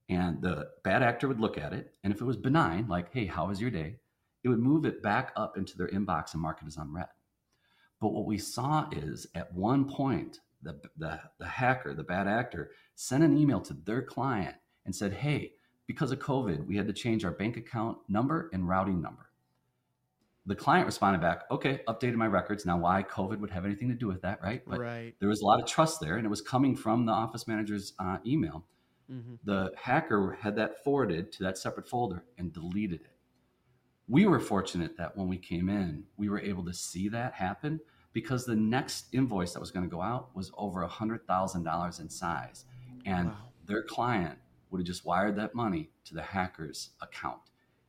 And 0.10 0.42
the 0.42 0.68
bad 0.84 1.02
actor 1.02 1.28
would 1.28 1.40
look 1.40 1.58
at 1.58 1.74
it 1.74 1.94
and 2.04 2.14
if 2.14 2.22
it 2.22 2.26
was 2.26 2.38
benign 2.38 2.88
like 2.88 3.12
hey 3.14 3.26
how 3.26 3.48
was 3.48 3.60
your 3.62 3.72
day? 3.72 3.96
it 4.46 4.50
would 4.50 4.60
move 4.60 4.86
it 4.86 5.02
back 5.02 5.34
up 5.36 5.58
into 5.58 5.76
their 5.76 5.88
inbox 5.88 6.34
and 6.34 6.42
mark 6.42 6.60
it 6.62 6.68
as 6.68 6.78
unread. 6.78 7.08
But 8.00 8.14
what 8.14 8.28
we 8.28 8.38
saw 8.38 8.88
is 8.92 9.26
at 9.34 9.52
one 9.52 9.90
point, 9.90 10.40
the, 10.62 10.80
the, 10.98 11.20
the 11.40 11.48
hacker, 11.48 11.96
the 11.96 12.04
bad 12.04 12.28
actor, 12.28 12.70
sent 12.94 13.24
an 13.24 13.36
email 13.36 13.60
to 13.62 13.74
their 13.74 14.04
client 14.04 14.56
and 14.86 14.96
said, 14.96 15.14
Hey, 15.14 15.54
because 15.88 16.12
of 16.12 16.20
COVID, 16.20 16.68
we 16.68 16.78
had 16.78 16.86
to 16.86 16.94
change 16.94 17.26
our 17.26 17.32
bank 17.32 17.58
account 17.58 17.98
number 18.08 18.52
and 18.54 18.70
routing 18.70 19.02
number. 19.02 19.32
The 20.48 20.56
client 20.56 20.86
responded 20.86 21.22
back, 21.22 21.44
okay, 21.50 21.82
updated 21.88 22.16
my 22.16 22.28
records. 22.28 22.66
Now, 22.66 22.78
why 22.78 23.02
COVID 23.04 23.40
would 23.40 23.50
have 23.50 23.66
anything 23.66 23.90
to 23.90 23.96
do 23.96 24.08
with 24.08 24.22
that, 24.22 24.42
right? 24.44 24.62
But 24.68 24.80
right. 24.80 25.16
there 25.20 25.30
was 25.30 25.42
a 25.42 25.46
lot 25.46 25.60
of 25.60 25.68
trust 25.68 26.00
there, 26.00 26.18
and 26.18 26.26
it 26.26 26.30
was 26.30 26.42
coming 26.42 26.76
from 26.76 27.06
the 27.06 27.12
office 27.12 27.48
manager's 27.48 27.94
uh, 27.98 28.18
email. 28.26 28.66
Mm-hmm. 29.12 29.36
The 29.44 29.72
hacker 29.76 30.38
had 30.40 30.56
that 30.58 30.84
forwarded 30.84 31.32
to 31.34 31.44
that 31.44 31.58
separate 31.58 31.88
folder 31.88 32.24
and 32.38 32.54
deleted 32.54 33.02
it 33.02 33.16
we 34.08 34.26
were 34.26 34.40
fortunate 34.40 34.98
that 34.98 35.18
when 35.18 35.28
we 35.28 35.38
came 35.38 35.70
in, 35.70 36.04
we 36.18 36.30
were 36.30 36.40
able 36.40 36.64
to 36.66 36.74
see 36.74 37.10
that 37.10 37.34
happen 37.34 37.80
because 38.14 38.46
the 38.46 38.56
next 38.56 39.08
invoice 39.14 39.54
that 39.54 39.60
was 39.60 39.72
going 39.72 39.86
to 39.86 39.94
go 39.94 40.02
out 40.02 40.36
was 40.36 40.52
over 40.58 40.84
a 40.84 40.88
hundred 40.88 41.26
thousand 41.28 41.64
dollars 41.64 42.00
in 42.00 42.10
size, 42.10 42.66
and 43.06 43.30
wow. 43.30 43.38
their 43.66 43.84
client 43.84 44.38
would 44.70 44.80
have 44.80 44.88
just 44.88 45.06
wired 45.06 45.36
that 45.36 45.56
money 45.56 45.90
to 46.06 46.14
the 46.14 46.22
hacker's 46.22 46.92
account. 47.02 47.40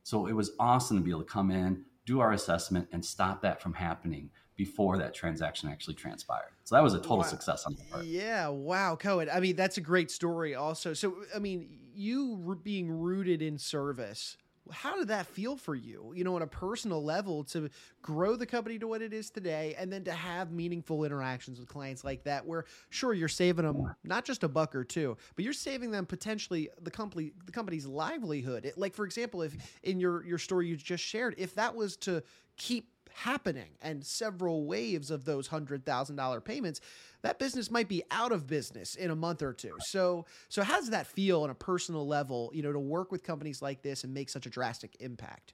So 0.03 0.27
it 0.27 0.33
was 0.33 0.51
awesome 0.59 0.97
to 0.97 1.03
be 1.03 1.11
able 1.11 1.23
to 1.23 1.29
come 1.29 1.51
in, 1.51 1.83
do 2.07 2.21
our 2.21 2.31
assessment, 2.31 2.87
and 2.91 3.05
stop 3.05 3.41
that 3.41 3.61
from 3.61 3.73
happening 3.73 4.31
before 4.55 4.97
that 4.97 5.13
transaction 5.13 5.69
actually 5.69 5.93
transpired. 5.93 6.53
So 6.63 6.73
that 6.75 6.83
was 6.83 6.95
a 6.95 6.99
total 6.99 7.17
wow. 7.17 7.23
success 7.23 7.65
on 7.65 7.75
the 7.75 7.83
part. 7.91 8.05
Yeah, 8.05 8.47
wow, 8.47 8.95
Cohen. 8.95 9.29
I 9.31 9.39
mean, 9.39 9.55
that's 9.55 9.77
a 9.77 9.81
great 9.81 10.09
story. 10.09 10.55
Also, 10.55 10.93
so 10.93 11.17
I 11.35 11.39
mean, 11.39 11.69
you 11.93 12.57
being 12.63 12.89
rooted 12.89 13.41
in 13.43 13.59
service 13.59 14.37
how 14.71 14.97
did 14.97 15.07
that 15.07 15.25
feel 15.27 15.55
for 15.57 15.75
you 15.75 16.11
you 16.15 16.23
know 16.23 16.35
on 16.35 16.41
a 16.41 16.47
personal 16.47 17.03
level 17.03 17.43
to 17.43 17.69
grow 18.01 18.35
the 18.35 18.45
company 18.45 18.79
to 18.79 18.87
what 18.87 19.01
it 19.01 19.13
is 19.13 19.29
today 19.29 19.75
and 19.77 19.91
then 19.91 20.03
to 20.03 20.11
have 20.11 20.51
meaningful 20.51 21.03
interactions 21.03 21.59
with 21.59 21.67
clients 21.67 22.03
like 22.03 22.23
that 22.23 22.45
where 22.45 22.65
sure 22.89 23.13
you're 23.13 23.27
saving 23.27 23.65
them 23.65 23.95
not 24.03 24.25
just 24.25 24.43
a 24.43 24.47
buck 24.47 24.75
or 24.75 24.83
two 24.83 25.17
but 25.35 25.43
you're 25.43 25.53
saving 25.53 25.91
them 25.91 26.05
potentially 26.05 26.69
the 26.81 26.91
company 26.91 27.31
the 27.45 27.51
company's 27.51 27.85
livelihood. 27.85 28.65
It, 28.65 28.77
like 28.77 28.93
for 28.93 29.05
example 29.05 29.41
if 29.41 29.55
in 29.83 29.99
your 29.99 30.25
your 30.25 30.37
story 30.37 30.67
you 30.67 30.75
just 30.75 31.03
shared 31.03 31.35
if 31.37 31.55
that 31.55 31.75
was 31.75 31.97
to 31.97 32.23
keep 32.57 32.89
happening 33.17 33.69
and 33.81 34.05
several 34.05 34.65
waves 34.65 35.09
of 35.09 35.25
those 35.25 35.49
$100,000 35.49 36.45
payments, 36.45 36.81
that 37.23 37.39
business 37.39 37.71
might 37.71 37.89
be 37.89 38.03
out 38.11 38.31
of 38.31 38.45
business 38.45 38.93
in 38.93 39.09
a 39.09 39.15
month 39.15 39.41
or 39.41 39.53
two. 39.53 39.75
So, 39.79 40.25
so 40.49 40.61
how 40.61 40.75
does 40.75 40.91
that 40.91 41.07
feel 41.07 41.41
on 41.41 41.49
a 41.49 41.55
personal 41.55 42.05
level, 42.07 42.51
you 42.53 42.61
know, 42.61 42.71
to 42.71 42.79
work 42.79 43.11
with 43.11 43.23
companies 43.23 43.59
like 43.59 43.81
this 43.81 44.03
and 44.03 44.13
make 44.13 44.29
such 44.29 44.45
a 44.45 44.51
drastic 44.51 44.95
impact? 44.99 45.53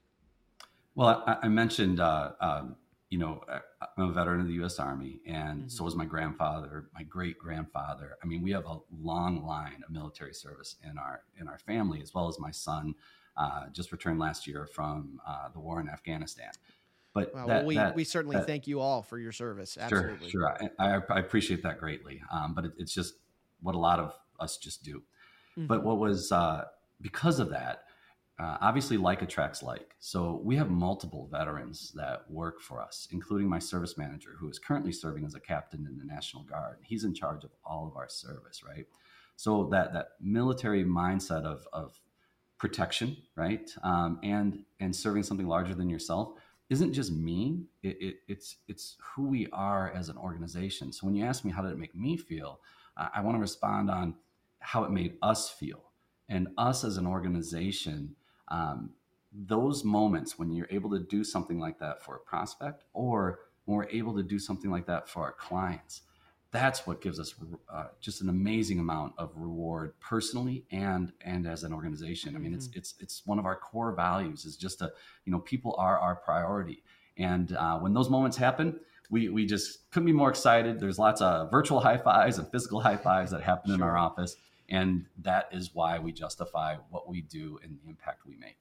Well, 0.96 1.24
I, 1.26 1.38
I 1.44 1.48
mentioned, 1.48 2.02
uh, 2.02 2.32
um, 2.42 2.76
you 3.10 3.18
know, 3.18 3.42
I'm 3.98 4.10
a 4.10 4.12
veteran 4.12 4.42
of 4.42 4.48
the 4.48 4.54
U.S. 4.56 4.78
Army, 4.78 5.22
and 5.26 5.60
mm-hmm. 5.60 5.68
so 5.70 5.86
was 5.86 5.96
my 5.96 6.06
grandfather, 6.06 6.90
my 6.94 7.04
great 7.04 7.40
grandfather. 7.40 8.18
I 8.22 8.28
mean, 8.28 8.44
we 8.44 8.52
have 8.52 8.66
a 8.66 8.80
long 9.02 9.46
line 9.46 9.84
of 9.88 9.94
military 9.94 10.34
service 10.34 10.76
in 10.84 10.98
our 10.98 11.22
in 11.40 11.48
our 11.48 11.60
family, 11.60 12.02
as 12.02 12.14
well 12.14 12.28
as 12.28 12.40
my 12.40 12.52
son, 12.52 12.96
uh, 13.38 13.68
just 13.72 13.92
returned 13.92 14.20
last 14.20 14.48
year 14.48 14.66
from 14.66 15.22
uh, 15.28 15.50
the 15.54 15.60
war 15.60 15.80
in 15.80 15.90
Afghanistan. 15.90 16.52
But 17.14 17.34
well, 17.34 17.48
that, 17.48 17.66
we, 17.66 17.76
that, 17.76 17.96
we 17.96 18.04
certainly 18.04 18.38
that, 18.38 18.48
thank 18.48 18.68
you 18.68 18.80
all 18.80 19.04
for 19.04 19.20
your 19.20 19.32
service. 19.32 19.78
Absolutely. 19.80 20.30
Sure, 20.30 20.58
sure. 20.60 20.70
I, 20.80 21.00
I 21.10 21.20
appreciate 21.20 21.62
that 21.64 21.80
greatly. 21.80 22.22
Um, 22.32 22.54
but 22.56 22.66
it, 22.66 22.72
it's 22.78 22.94
just 22.94 23.16
what 23.62 23.76
a 23.76 23.78
lot 23.80 24.00
of 24.00 24.14
us 24.40 24.58
just 24.58 24.84
do. 24.84 25.04
Mm-hmm. 25.58 25.68
But 25.68 25.84
what 25.84 26.00
was 26.00 26.32
uh, 26.32 26.66
because 27.02 27.40
of 27.40 27.52
that, 27.52 27.84
uh, 28.40 28.58
obviously, 28.62 28.98
like 28.98 29.22
attracts 29.22 29.62
like. 29.62 29.96
So 30.00 30.42
we 30.44 30.56
have 30.56 30.72
multiple 30.72 31.30
veterans 31.32 31.92
that 31.96 32.30
work 32.32 32.62
for 32.62 32.82
us, 32.82 33.08
including 33.12 33.48
my 33.48 33.60
service 33.60 33.96
manager, 33.96 34.32
who 34.40 34.50
is 34.50 34.58
currently 34.58 34.92
serving 34.92 35.24
as 35.24 35.36
a 35.36 35.40
captain 35.40 35.86
in 35.88 36.00
the 36.00 36.06
National 36.06 36.42
Guard. 36.44 36.78
He's 36.82 37.04
in 37.04 37.14
charge 37.14 37.44
of 37.44 37.52
all 37.64 37.88
of 37.88 37.96
our 37.96 38.10
service, 38.10 38.64
right? 38.68 38.88
So 39.36 39.68
that 39.72 39.94
that 39.94 40.08
military 40.20 40.84
mindset 40.84 41.44
of 41.44 41.68
of 41.74 42.00
protection, 42.58 43.18
right, 43.36 43.70
um, 43.84 44.20
and 44.24 44.64
and 44.80 44.96
serving 44.96 45.22
something 45.22 45.48
larger 45.48 45.76
than 45.76 45.90
yourself 45.90 46.34
isn't 46.74 46.94
just 46.94 47.12
me. 47.12 47.62
It, 47.84 47.98
it, 48.02 48.16
it's 48.28 48.58
it's 48.68 48.98
who 49.00 49.28
we 49.28 49.48
are 49.54 49.92
as 49.92 50.10
an 50.10 50.18
organization. 50.18 50.92
So 50.92 51.06
when 51.06 51.16
you 51.16 51.24
ask 51.24 51.46
me 51.46 51.52
how 51.52 51.62
did 51.62 51.72
it 51.72 51.78
make 51.78 51.96
me 51.96 52.18
feel, 52.18 52.60
uh, 52.98 53.10
I 53.16 53.22
want 53.22 53.36
to 53.38 53.42
respond 53.42 53.92
on 53.92 54.16
how 54.60 54.84
it 54.84 54.92
made 54.92 55.18
us 55.22 55.50
feel, 55.50 55.84
and 56.28 56.48
us 56.58 56.84
as 56.84 56.98
an 56.98 57.06
organization. 57.06 58.16
Um, 58.48 58.90
those 59.32 59.84
moments 59.84 60.38
when 60.38 60.52
you're 60.52 60.68
able 60.70 60.90
to 60.92 61.00
do 61.00 61.24
something 61.24 61.60
like 61.60 61.78
that 61.80 62.04
for 62.04 62.16
a 62.16 62.20
prospect, 62.20 62.84
or 62.94 63.40
when 63.66 63.78
we're 63.78 63.90
able 63.90 64.16
to 64.16 64.24
do 64.24 64.40
something 64.40 64.72
like 64.72 64.88
that 64.88 65.08
for 65.08 65.22
our 65.24 65.34
clients, 65.34 66.02
that's 66.54 66.86
what 66.88 67.02
gives 67.02 67.20
us 67.20 67.34
uh, 67.70 67.86
just 68.00 68.22
an 68.22 68.30
amazing 68.30 68.80
amount 68.80 69.14
of 69.18 69.32
reward 69.36 69.94
personally 70.00 70.64
and 70.72 71.12
and 71.22 71.46
as 71.46 71.64
an 71.64 71.74
organization. 71.74 72.36
I 72.36 72.40
mean, 72.40 72.52
mm-hmm. 72.52 72.60
it's 72.60 72.70
it's 72.74 72.94
it's 73.00 73.22
one 73.26 73.40
of 73.40 73.46
our 73.46 73.56
core 73.58 73.92
values 73.92 74.46
is 74.46 74.56
just 74.56 74.82
a 74.82 74.94
you 75.26 75.32
know 75.32 75.40
people 75.40 75.76
are 75.78 75.98
our 75.98 76.16
priority, 76.16 76.84
and 77.18 77.54
uh, 77.54 77.78
when 77.80 77.94
those 77.94 78.10
moments 78.10 78.38
happen. 78.38 78.80
We, 79.10 79.30
we 79.30 79.46
just 79.46 79.92
couldn't 79.92 80.08
be 80.08 80.14
more 80.14 80.30
excited. 80.30 80.80
There's 80.80 80.98
lots 80.98 81.22
of 81.22 81.52
virtual 81.52 81.82
high 81.82 81.98
fives 81.98 82.40
and 82.40 82.50
physical 82.50 82.80
high 82.80 82.96
fives 82.98 83.30
that 83.30 83.44
happen 83.44 83.68
sure. 83.68 83.76
in 83.76 83.82
our 83.84 83.96
office. 83.96 84.38
And 84.70 85.06
that 85.20 85.50
is 85.52 85.72
why 85.76 86.00
we 86.00 86.14
justify 86.14 86.78
what 86.90 87.08
we 87.08 87.22
do 87.22 87.60
and 87.62 87.78
the 87.84 87.90
impact 87.90 88.26
we 88.26 88.38
make. 88.38 88.58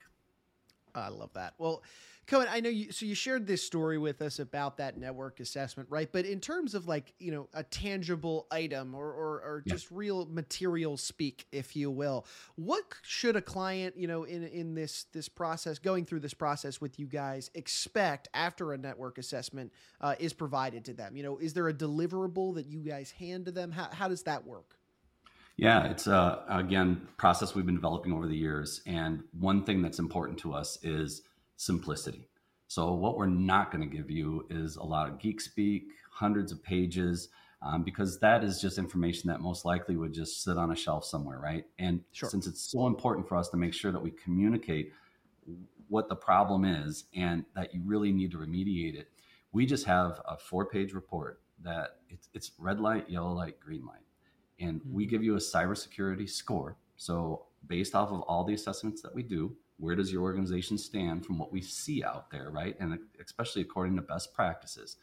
I 0.95 1.09
love 1.09 1.31
that. 1.33 1.53
Well, 1.57 1.83
Cohen, 2.25 2.47
I 2.49 2.61
know 2.61 2.69
you. 2.69 2.91
So 2.91 3.05
you 3.05 3.15
shared 3.15 3.47
this 3.47 3.61
story 3.61 3.97
with 3.97 4.21
us 4.21 4.39
about 4.39 4.77
that 4.77 4.97
network 4.97 5.41
assessment, 5.41 5.89
right? 5.89 6.09
But 6.09 6.25
in 6.25 6.39
terms 6.39 6.73
of 6.73 6.87
like 6.87 7.13
you 7.19 7.31
know 7.31 7.49
a 7.53 7.63
tangible 7.63 8.47
item 8.49 8.95
or 8.95 9.07
or, 9.07 9.41
or 9.41 9.63
just 9.67 9.91
real 9.91 10.25
material 10.27 10.95
speak, 10.95 11.45
if 11.51 11.75
you 11.75 11.91
will, 11.91 12.25
what 12.55 12.83
should 13.01 13.35
a 13.35 13.41
client 13.41 13.97
you 13.97 14.07
know 14.07 14.23
in 14.23 14.43
in 14.43 14.73
this 14.73 15.05
this 15.11 15.27
process 15.27 15.79
going 15.79 16.05
through 16.05 16.21
this 16.21 16.33
process 16.33 16.79
with 16.79 16.97
you 16.97 17.07
guys 17.07 17.51
expect 17.55 18.29
after 18.33 18.71
a 18.71 18.77
network 18.77 19.17
assessment 19.17 19.73
uh, 19.99 20.15
is 20.17 20.31
provided 20.31 20.85
to 20.85 20.93
them? 20.93 21.17
You 21.17 21.23
know, 21.23 21.37
is 21.39 21.53
there 21.53 21.67
a 21.67 21.73
deliverable 21.73 22.55
that 22.55 22.67
you 22.67 22.79
guys 22.79 23.11
hand 23.11 23.45
to 23.47 23.51
them? 23.51 23.71
How 23.71 23.89
how 23.91 24.07
does 24.07 24.23
that 24.23 24.45
work? 24.45 24.77
Yeah, 25.57 25.85
it's 25.85 26.07
a 26.07 26.15
uh, 26.15 26.45
again 26.49 27.07
process 27.17 27.53
we've 27.53 27.65
been 27.65 27.75
developing 27.75 28.11
over 28.11 28.27
the 28.27 28.35
years, 28.35 28.81
and 28.85 29.23
one 29.39 29.63
thing 29.63 29.81
that's 29.81 29.99
important 29.99 30.39
to 30.39 30.53
us 30.53 30.79
is 30.83 31.21
simplicity. 31.57 32.27
So, 32.67 32.93
what 32.93 33.17
we're 33.17 33.27
not 33.27 33.71
going 33.71 33.87
to 33.87 33.95
give 33.95 34.09
you 34.09 34.47
is 34.49 34.77
a 34.77 34.83
lot 34.83 35.07
of 35.07 35.19
geek 35.19 35.39
speak, 35.39 35.89
hundreds 36.11 36.51
of 36.51 36.63
pages, 36.63 37.29
um, 37.61 37.83
because 37.83 38.19
that 38.19 38.43
is 38.43 38.59
just 38.59 38.79
information 38.79 39.29
that 39.29 39.41
most 39.41 39.63
likely 39.63 39.95
would 39.95 40.11
just 40.11 40.43
sit 40.43 40.57
on 40.57 40.71
a 40.71 40.75
shelf 40.75 41.05
somewhere, 41.05 41.39
right? 41.39 41.65
And 41.77 42.01
sure. 42.11 42.29
since 42.29 42.47
it's 42.47 42.61
so 42.61 42.87
important 42.87 43.27
for 43.27 43.37
us 43.37 43.49
to 43.49 43.57
make 43.57 43.75
sure 43.75 43.91
that 43.91 44.01
we 44.01 44.09
communicate 44.09 44.91
what 45.87 46.09
the 46.09 46.15
problem 46.15 46.65
is 46.65 47.05
and 47.15 47.45
that 47.55 47.75
you 47.75 47.81
really 47.85 48.11
need 48.11 48.31
to 48.31 48.37
remediate 48.37 48.95
it, 48.95 49.09
we 49.51 49.67
just 49.67 49.85
have 49.85 50.19
a 50.27 50.35
four 50.35 50.65
page 50.65 50.93
report 50.93 51.41
that 51.61 51.97
it's, 52.09 52.27
it's 52.33 52.51
red 52.57 52.79
light, 52.79 53.07
yellow 53.09 53.31
light, 53.31 53.59
green 53.59 53.85
light. 53.85 54.01
And 54.59 54.81
mm-hmm. 54.81 54.93
we 54.93 55.05
give 55.05 55.23
you 55.23 55.35
a 55.35 55.39
cybersecurity 55.39 56.29
score. 56.29 56.77
So, 56.97 57.45
based 57.67 57.95
off 57.95 58.11
of 58.11 58.21
all 58.21 58.43
the 58.43 58.53
assessments 58.53 59.01
that 59.01 59.15
we 59.15 59.23
do, 59.23 59.55
where 59.77 59.95
does 59.95 60.11
your 60.11 60.21
organization 60.21 60.77
stand 60.77 61.25
from 61.25 61.37
what 61.37 61.51
we 61.51 61.61
see 61.61 62.03
out 62.03 62.29
there, 62.29 62.49
right? 62.51 62.75
And 62.79 62.99
especially 63.23 63.61
according 63.61 63.95
to 63.95 64.01
best 64.01 64.33
practices. 64.33 64.97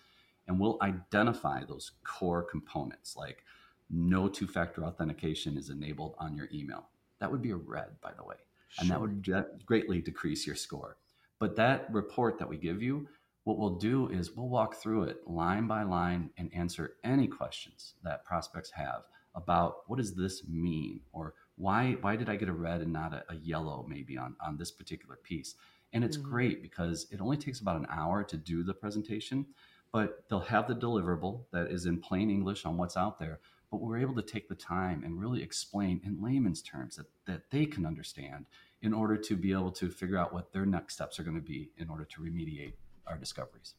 and 0.46 0.58
we'll 0.58 0.78
identify 0.82 1.62
those 1.62 1.92
core 2.02 2.42
components 2.42 3.14
like 3.16 3.44
no 3.88 4.28
two 4.28 4.46
factor 4.46 4.84
authentication 4.84 5.56
is 5.56 5.70
enabled 5.70 6.14
on 6.18 6.36
your 6.36 6.48
email. 6.52 6.88
That 7.20 7.30
would 7.30 7.42
be 7.42 7.50
a 7.50 7.56
red, 7.56 8.00
by 8.00 8.12
the 8.16 8.24
way, 8.24 8.36
sure. 8.68 8.82
and 8.82 8.90
that 8.90 9.00
would 9.00 9.64
greatly 9.66 10.00
decrease 10.00 10.46
your 10.46 10.56
score. 10.56 10.96
But 11.38 11.56
that 11.56 11.92
report 11.92 12.38
that 12.38 12.48
we 12.48 12.56
give 12.56 12.82
you, 12.82 13.06
what 13.44 13.58
we'll 13.58 13.76
do 13.76 14.08
is 14.08 14.32
we'll 14.32 14.48
walk 14.48 14.76
through 14.76 15.04
it 15.04 15.26
line 15.26 15.66
by 15.66 15.82
line 15.82 16.30
and 16.36 16.52
answer 16.54 16.94
any 17.04 17.26
questions 17.26 17.94
that 18.02 18.24
prospects 18.24 18.70
have 18.72 19.02
about 19.34 19.88
what 19.88 19.98
does 19.98 20.14
this 20.14 20.42
mean 20.48 21.00
or 21.12 21.34
why 21.56 21.96
why 22.00 22.16
did 22.16 22.28
I 22.28 22.36
get 22.36 22.48
a 22.48 22.52
red 22.52 22.80
and 22.80 22.92
not 22.92 23.12
a, 23.12 23.24
a 23.28 23.36
yellow 23.36 23.86
maybe 23.88 24.16
on 24.16 24.36
on 24.44 24.56
this 24.56 24.70
particular 24.70 25.16
piece. 25.16 25.54
And 25.92 26.04
it's 26.04 26.16
mm-hmm. 26.16 26.30
great 26.30 26.62
because 26.62 27.06
it 27.10 27.20
only 27.20 27.36
takes 27.36 27.60
about 27.60 27.76
an 27.76 27.86
hour 27.90 28.22
to 28.22 28.36
do 28.36 28.62
the 28.62 28.74
presentation, 28.74 29.46
but 29.92 30.24
they'll 30.28 30.40
have 30.40 30.68
the 30.68 30.74
deliverable 30.74 31.44
that 31.52 31.70
is 31.70 31.86
in 31.86 32.00
plain 32.00 32.30
English 32.30 32.64
on 32.64 32.76
what's 32.76 32.96
out 32.96 33.18
there. 33.18 33.40
But 33.70 33.80
we're 33.80 33.98
able 33.98 34.14
to 34.16 34.22
take 34.22 34.48
the 34.48 34.54
time 34.54 35.02
and 35.04 35.20
really 35.20 35.42
explain 35.42 36.00
in 36.04 36.22
layman's 36.22 36.62
terms 36.62 36.96
that, 36.96 37.06
that 37.26 37.50
they 37.50 37.66
can 37.66 37.86
understand 37.86 38.46
in 38.82 38.92
order 38.92 39.16
to 39.16 39.36
be 39.36 39.52
able 39.52 39.70
to 39.72 39.90
figure 39.90 40.18
out 40.18 40.32
what 40.32 40.52
their 40.52 40.66
next 40.66 40.94
steps 40.94 41.20
are 41.20 41.22
going 41.22 41.36
to 41.36 41.42
be 41.42 41.70
in 41.76 41.88
order 41.88 42.04
to 42.04 42.20
remediate 42.20 42.72
our 43.06 43.16
discoveries. 43.16 43.74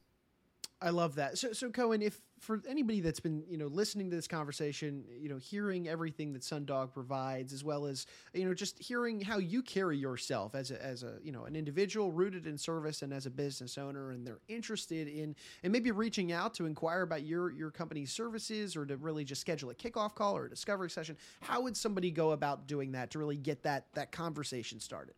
I 0.83 0.89
love 0.89 1.15
that. 1.15 1.37
So, 1.37 1.53
so 1.53 1.69
Cohen, 1.69 2.01
if 2.01 2.19
for 2.39 2.59
anybody 2.67 3.01
that's 3.01 3.19
been, 3.19 3.43
you 3.47 3.55
know, 3.55 3.67
listening 3.67 4.09
to 4.09 4.15
this 4.15 4.27
conversation, 4.27 5.03
you 5.15 5.29
know, 5.29 5.37
hearing 5.37 5.87
everything 5.87 6.33
that 6.33 6.41
Sundog 6.41 6.91
provides, 6.91 7.53
as 7.53 7.63
well 7.63 7.85
as, 7.85 8.07
you 8.33 8.45
know, 8.45 8.53
just 8.55 8.81
hearing 8.81 9.21
how 9.21 9.37
you 9.37 9.61
carry 9.61 9.95
yourself 9.95 10.55
as 10.55 10.71
a, 10.71 10.83
as 10.83 11.03
a, 11.03 11.19
you 11.23 11.31
know, 11.31 11.45
an 11.45 11.55
individual 11.55 12.11
rooted 12.11 12.47
in 12.47 12.57
service 12.57 13.03
and 13.03 13.13
as 13.13 13.27
a 13.27 13.29
business 13.29 13.77
owner, 13.77 14.09
and 14.09 14.25
they're 14.25 14.39
interested 14.47 15.07
in, 15.07 15.35
and 15.61 15.71
maybe 15.71 15.91
reaching 15.91 16.31
out 16.31 16.55
to 16.55 16.65
inquire 16.65 17.03
about 17.03 17.21
your 17.21 17.51
your 17.51 17.69
company's 17.69 18.11
services, 18.11 18.75
or 18.75 18.83
to 18.87 18.97
really 18.97 19.23
just 19.23 19.39
schedule 19.39 19.69
a 19.69 19.75
kickoff 19.75 20.15
call 20.15 20.35
or 20.35 20.45
a 20.45 20.49
discovery 20.49 20.89
session. 20.89 21.15
How 21.41 21.61
would 21.61 21.77
somebody 21.77 22.09
go 22.09 22.31
about 22.31 22.65
doing 22.65 22.93
that 22.93 23.11
to 23.11 23.19
really 23.19 23.37
get 23.37 23.61
that 23.63 23.85
that 23.93 24.11
conversation 24.11 24.79
started? 24.79 25.13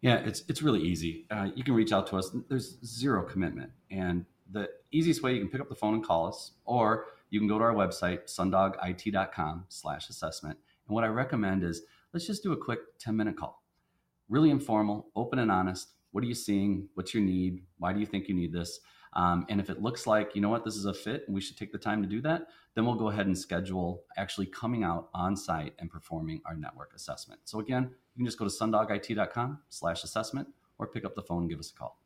Yeah, 0.00 0.18
it's 0.18 0.44
it's 0.48 0.62
really 0.62 0.82
easy. 0.82 1.26
Uh, 1.28 1.48
you 1.56 1.64
can 1.64 1.74
reach 1.74 1.90
out 1.90 2.06
to 2.08 2.16
us. 2.18 2.30
There's 2.48 2.78
zero 2.84 3.24
commitment, 3.24 3.72
and 3.90 4.24
the 4.50 4.68
easiest 4.92 5.22
way 5.22 5.34
you 5.34 5.40
can 5.40 5.48
pick 5.48 5.60
up 5.60 5.68
the 5.68 5.74
phone 5.74 5.94
and 5.94 6.04
call 6.04 6.26
us, 6.26 6.52
or 6.64 7.06
you 7.30 7.40
can 7.40 7.48
go 7.48 7.58
to 7.58 7.64
our 7.64 7.74
website, 7.74 8.24
sundogit.com 8.24 9.64
slash 9.68 10.08
assessment. 10.08 10.58
And 10.86 10.94
what 10.94 11.04
I 11.04 11.08
recommend 11.08 11.64
is 11.64 11.82
let's 12.12 12.26
just 12.26 12.42
do 12.42 12.52
a 12.52 12.56
quick 12.56 12.80
10 12.98 13.16
minute 13.16 13.36
call. 13.36 13.62
Really 14.28 14.50
informal, 14.50 15.08
open 15.14 15.38
and 15.38 15.50
honest. 15.50 15.92
What 16.12 16.24
are 16.24 16.26
you 16.26 16.34
seeing? 16.34 16.88
What's 16.94 17.14
your 17.14 17.22
need? 17.22 17.62
Why 17.78 17.92
do 17.92 18.00
you 18.00 18.06
think 18.06 18.28
you 18.28 18.34
need 18.34 18.52
this? 18.52 18.80
Um, 19.12 19.46
and 19.48 19.60
if 19.60 19.70
it 19.70 19.80
looks 19.80 20.06
like, 20.06 20.34
you 20.34 20.42
know 20.42 20.48
what, 20.48 20.64
this 20.64 20.76
is 20.76 20.84
a 20.84 20.92
fit 20.92 21.24
and 21.26 21.34
we 21.34 21.40
should 21.40 21.56
take 21.56 21.72
the 21.72 21.78
time 21.78 22.02
to 22.02 22.08
do 22.08 22.20
that, 22.22 22.48
then 22.74 22.84
we'll 22.84 22.96
go 22.96 23.08
ahead 23.08 23.26
and 23.26 23.36
schedule 23.36 24.02
actually 24.18 24.46
coming 24.46 24.84
out 24.84 25.08
on 25.14 25.36
site 25.36 25.72
and 25.78 25.90
performing 25.90 26.42
our 26.44 26.54
network 26.54 26.92
assessment. 26.94 27.40
So 27.44 27.60
again, 27.60 27.84
you 28.14 28.20
can 28.20 28.26
just 28.26 28.38
go 28.38 28.44
to 28.44 28.50
sundogit.com 28.50 29.60
slash 29.70 30.04
assessment 30.04 30.48
or 30.78 30.86
pick 30.86 31.04
up 31.04 31.14
the 31.14 31.22
phone 31.22 31.42
and 31.42 31.50
give 31.50 31.58
us 31.58 31.70
a 31.70 31.78
call. 31.78 31.98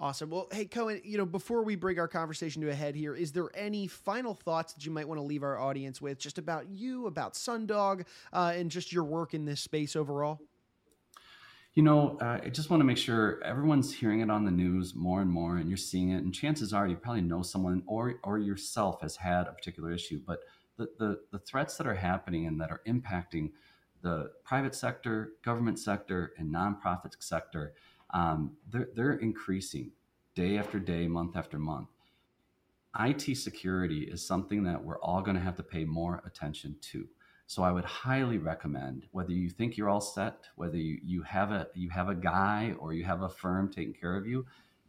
Awesome. 0.00 0.30
Well, 0.30 0.46
hey, 0.52 0.64
Cohen, 0.64 1.00
you 1.02 1.18
know, 1.18 1.26
before 1.26 1.64
we 1.64 1.74
bring 1.74 1.98
our 1.98 2.06
conversation 2.06 2.62
to 2.62 2.70
a 2.70 2.74
head 2.74 2.94
here, 2.94 3.16
is 3.16 3.32
there 3.32 3.50
any 3.54 3.88
final 3.88 4.32
thoughts 4.32 4.72
that 4.74 4.86
you 4.86 4.92
might 4.92 5.08
want 5.08 5.18
to 5.18 5.24
leave 5.24 5.42
our 5.42 5.58
audience 5.58 6.00
with 6.00 6.20
just 6.20 6.38
about 6.38 6.68
you, 6.68 7.08
about 7.08 7.34
Sundog, 7.34 8.04
uh, 8.32 8.52
and 8.54 8.70
just 8.70 8.92
your 8.92 9.02
work 9.02 9.34
in 9.34 9.44
this 9.44 9.60
space 9.60 9.96
overall? 9.96 10.40
You 11.74 11.82
know, 11.82 12.16
uh, 12.20 12.38
I 12.44 12.48
just 12.48 12.70
want 12.70 12.80
to 12.80 12.84
make 12.84 12.96
sure 12.96 13.42
everyone's 13.44 13.92
hearing 13.92 14.20
it 14.20 14.30
on 14.30 14.44
the 14.44 14.52
news 14.52 14.94
more 14.94 15.20
and 15.20 15.30
more, 15.30 15.56
and 15.56 15.68
you're 15.68 15.76
seeing 15.76 16.10
it. 16.10 16.22
And 16.22 16.32
chances 16.32 16.72
are, 16.72 16.86
you 16.86 16.94
probably 16.94 17.22
know 17.22 17.42
someone 17.42 17.82
or 17.86 18.14
or 18.22 18.38
yourself 18.38 19.00
has 19.00 19.16
had 19.16 19.48
a 19.48 19.52
particular 19.52 19.90
issue. 19.90 20.20
But 20.24 20.40
the 20.76 20.88
the, 20.98 21.20
the 21.32 21.38
threats 21.40 21.76
that 21.76 21.88
are 21.88 21.94
happening 21.94 22.46
and 22.46 22.60
that 22.60 22.70
are 22.70 22.82
impacting 22.86 23.50
the 24.02 24.30
private 24.44 24.76
sector, 24.76 25.32
government 25.44 25.78
sector, 25.78 26.32
and 26.38 26.54
nonprofit 26.54 27.14
sector 27.18 27.74
um, 28.14 28.56
they're, 28.70 28.88
they're 28.94 29.14
increasing 29.14 29.92
day 30.34 30.58
after 30.58 30.78
day, 30.78 31.08
month 31.08 31.36
after 31.36 31.58
month. 31.58 31.88
IT 32.98 33.36
security 33.36 34.08
is 34.10 34.26
something 34.26 34.64
that 34.64 34.82
we're 34.82 35.00
all 35.00 35.20
going 35.20 35.36
to 35.36 35.42
have 35.42 35.56
to 35.56 35.62
pay 35.62 35.84
more 35.84 36.22
attention 36.26 36.76
to. 36.80 37.06
So 37.46 37.62
I 37.62 37.72
would 37.72 37.84
highly 37.84 38.38
recommend 38.38 39.06
whether 39.12 39.32
you 39.32 39.48
think 39.48 39.76
you're 39.76 39.88
all 39.88 40.00
set, 40.00 40.48
whether 40.56 40.76
you, 40.76 40.98
you 41.02 41.22
have 41.22 41.50
a 41.50 41.68
you 41.74 41.88
have 41.88 42.08
a 42.08 42.14
guy 42.14 42.74
or 42.78 42.92
you 42.92 43.04
have 43.04 43.22
a 43.22 43.28
firm 43.28 43.72
taking 43.72 43.94
care 43.94 44.16
of 44.16 44.26
you, 44.26 44.44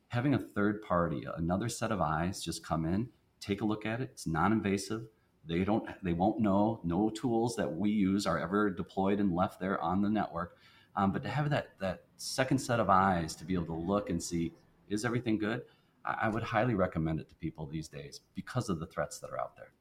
having 0.09 0.33
a 0.33 0.39
third 0.39 0.81
party, 0.81 1.25
another 1.37 1.69
set 1.69 1.91
of 1.91 2.01
eyes 2.01 2.43
just 2.43 2.65
come 2.65 2.85
in, 2.85 3.07
take 3.39 3.61
a 3.61 3.65
look 3.65 3.85
at 3.85 4.01
it. 4.01 4.09
It's 4.11 4.27
non-invasive. 4.27 5.03
They 5.47 5.63
don't 5.63 5.87
they 6.03 6.13
won't 6.13 6.41
know 6.41 6.81
no 6.83 7.09
tools 7.09 7.55
that 7.55 7.77
we 7.77 7.91
use 7.91 8.27
are 8.27 8.37
ever 8.37 8.69
deployed 8.69 9.19
and 9.19 9.33
left 9.33 9.59
there 9.59 9.81
on 9.81 10.01
the 10.01 10.09
network. 10.09 10.57
Um, 10.95 11.11
but 11.11 11.23
to 11.23 11.29
have 11.29 11.49
that 11.49 11.69
that 11.79 12.03
second 12.17 12.59
set 12.59 12.79
of 12.79 12.89
eyes 12.89 13.35
to 13.35 13.45
be 13.45 13.53
able 13.53 13.65
to 13.65 13.73
look 13.73 14.09
and 14.09 14.21
see 14.21 14.53
is 14.89 15.05
everything 15.05 15.37
good, 15.37 15.61
I, 16.05 16.15
I 16.23 16.29
would 16.29 16.43
highly 16.43 16.75
recommend 16.75 17.19
it 17.19 17.29
to 17.29 17.35
people 17.35 17.65
these 17.65 17.87
days 17.87 18.21
because 18.35 18.69
of 18.69 18.79
the 18.79 18.85
threats 18.85 19.19
that 19.19 19.29
are 19.31 19.39
out 19.39 19.55
there. 19.55 19.71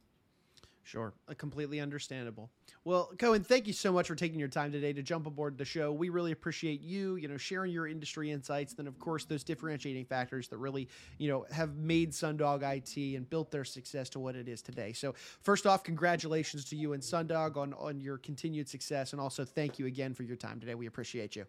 Sure, 0.89 1.13
uh, 1.29 1.35
completely 1.35 1.81
understandable. 1.81 2.49
Well, 2.83 3.11
Cohen, 3.19 3.45
thank 3.45 3.67
you 3.67 3.75
so 3.75 3.93
much 3.93 4.09
for 4.09 4.15
taking 4.15 4.41
your 4.41 4.49
time 4.49 4.73
today 4.73 4.95
to 4.95 5.03
jump 5.03 5.27
aboard 5.27 5.59
the 5.59 5.65
show. 5.67 5.93
We 5.93 6.09
really 6.09 6.33
appreciate 6.33 6.81
you, 6.81 7.17
you 7.17 7.29
know, 7.29 7.37
sharing 7.37 7.73
your 7.73 7.87
industry 7.87 8.31
insights. 8.31 8.73
Then, 8.73 8.87
of 8.87 8.99
course, 8.99 9.27
those 9.27 9.45
differentiating 9.45 10.07
factors 10.07 10.49
that 10.49 10.57
really, 10.57 10.89
you 11.19 11.29
know, 11.29 11.45
have 11.53 11.77
made 11.77 12.13
Sundog 12.13 12.63
IT 12.63 13.17
and 13.17 13.29
built 13.29 13.51
their 13.51 13.67
success 13.67 14.09
to 14.11 14.19
what 14.19 14.35
it 14.35 14.49
is 14.49 14.63
today. 14.63 14.95
So, 14.95 15.15
first 15.43 15.67
off, 15.67 15.85
congratulations 15.85 16.65
to 16.71 16.77
you 16.77 16.95
and 16.95 17.03
Sundog 17.03 17.59
on 17.59 17.75
on 17.75 18.01
your 18.01 18.17
continued 18.17 18.67
success, 18.67 19.13
and 19.13 19.21
also 19.21 19.45
thank 19.45 19.79
you 19.79 19.85
again 19.85 20.15
for 20.15 20.23
your 20.23 20.37
time 20.37 20.59
today. 20.59 20.75
We 20.75 20.87
appreciate 20.87 21.37
you. 21.37 21.45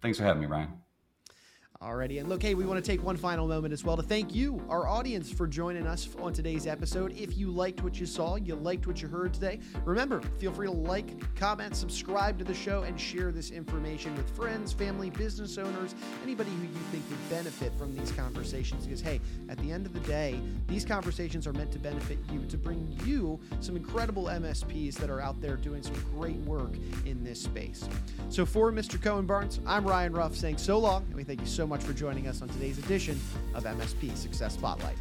Thanks 0.00 0.16
for 0.16 0.24
having 0.24 0.40
me, 0.40 0.46
Ryan. 0.46 0.72
Alrighty, 1.82 2.20
and 2.20 2.28
look, 2.28 2.40
hey, 2.40 2.54
we 2.54 2.64
want 2.64 2.82
to 2.82 2.88
take 2.88 3.02
one 3.02 3.16
final 3.16 3.48
moment 3.48 3.72
as 3.72 3.82
well 3.82 3.96
to 3.96 4.04
thank 4.04 4.32
you, 4.32 4.64
our 4.68 4.86
audience, 4.86 5.32
for 5.32 5.48
joining 5.48 5.84
us 5.84 6.08
on 6.20 6.32
today's 6.32 6.68
episode. 6.68 7.12
If 7.18 7.36
you 7.36 7.50
liked 7.50 7.82
what 7.82 7.98
you 7.98 8.06
saw, 8.06 8.36
you 8.36 8.54
liked 8.54 8.86
what 8.86 9.02
you 9.02 9.08
heard 9.08 9.34
today, 9.34 9.58
remember, 9.84 10.20
feel 10.38 10.52
free 10.52 10.68
to 10.68 10.72
like, 10.72 11.34
comment, 11.34 11.74
subscribe 11.74 12.38
to 12.38 12.44
the 12.44 12.54
show, 12.54 12.84
and 12.84 13.00
share 13.00 13.32
this 13.32 13.50
information 13.50 14.14
with 14.14 14.30
friends, 14.30 14.72
family, 14.72 15.10
business 15.10 15.58
owners, 15.58 15.96
anybody 16.22 16.50
who 16.50 16.62
you 16.62 16.84
think 16.92 17.02
would 17.10 17.28
benefit 17.28 17.72
from 17.76 17.92
these 17.96 18.12
conversations. 18.12 18.84
Because, 18.84 19.00
hey, 19.00 19.20
at 19.48 19.58
the 19.58 19.72
end 19.72 19.84
of 19.84 19.92
the 19.92 20.00
day, 20.00 20.40
these 20.68 20.84
conversations 20.84 21.48
are 21.48 21.52
meant 21.52 21.72
to 21.72 21.80
benefit 21.80 22.18
you, 22.30 22.44
to 22.44 22.56
bring 22.56 22.96
you 23.04 23.40
some 23.58 23.74
incredible 23.74 24.26
MSPs 24.26 24.94
that 24.98 25.10
are 25.10 25.20
out 25.20 25.40
there 25.40 25.56
doing 25.56 25.82
some 25.82 25.96
great 26.14 26.38
work 26.42 26.76
in 27.06 27.24
this 27.24 27.42
space. 27.42 27.88
So, 28.28 28.46
for 28.46 28.70
Mr. 28.70 29.02
Cohen 29.02 29.26
Barnes, 29.26 29.58
I'm 29.66 29.84
Ryan 29.84 30.12
Ruff 30.12 30.36
saying 30.36 30.58
so 30.58 30.78
long, 30.78 31.02
and 31.06 31.16
we 31.16 31.24
thank 31.24 31.40
you 31.40 31.46
so 31.46 31.66
much 31.66 31.71
much 31.72 31.82
for 31.84 31.94
joining 31.94 32.28
us 32.28 32.42
on 32.42 32.48
today's 32.48 32.76
edition 32.76 33.18
of 33.54 33.64
MSP 33.64 34.14
Success 34.14 34.52
Spotlight. 34.52 34.98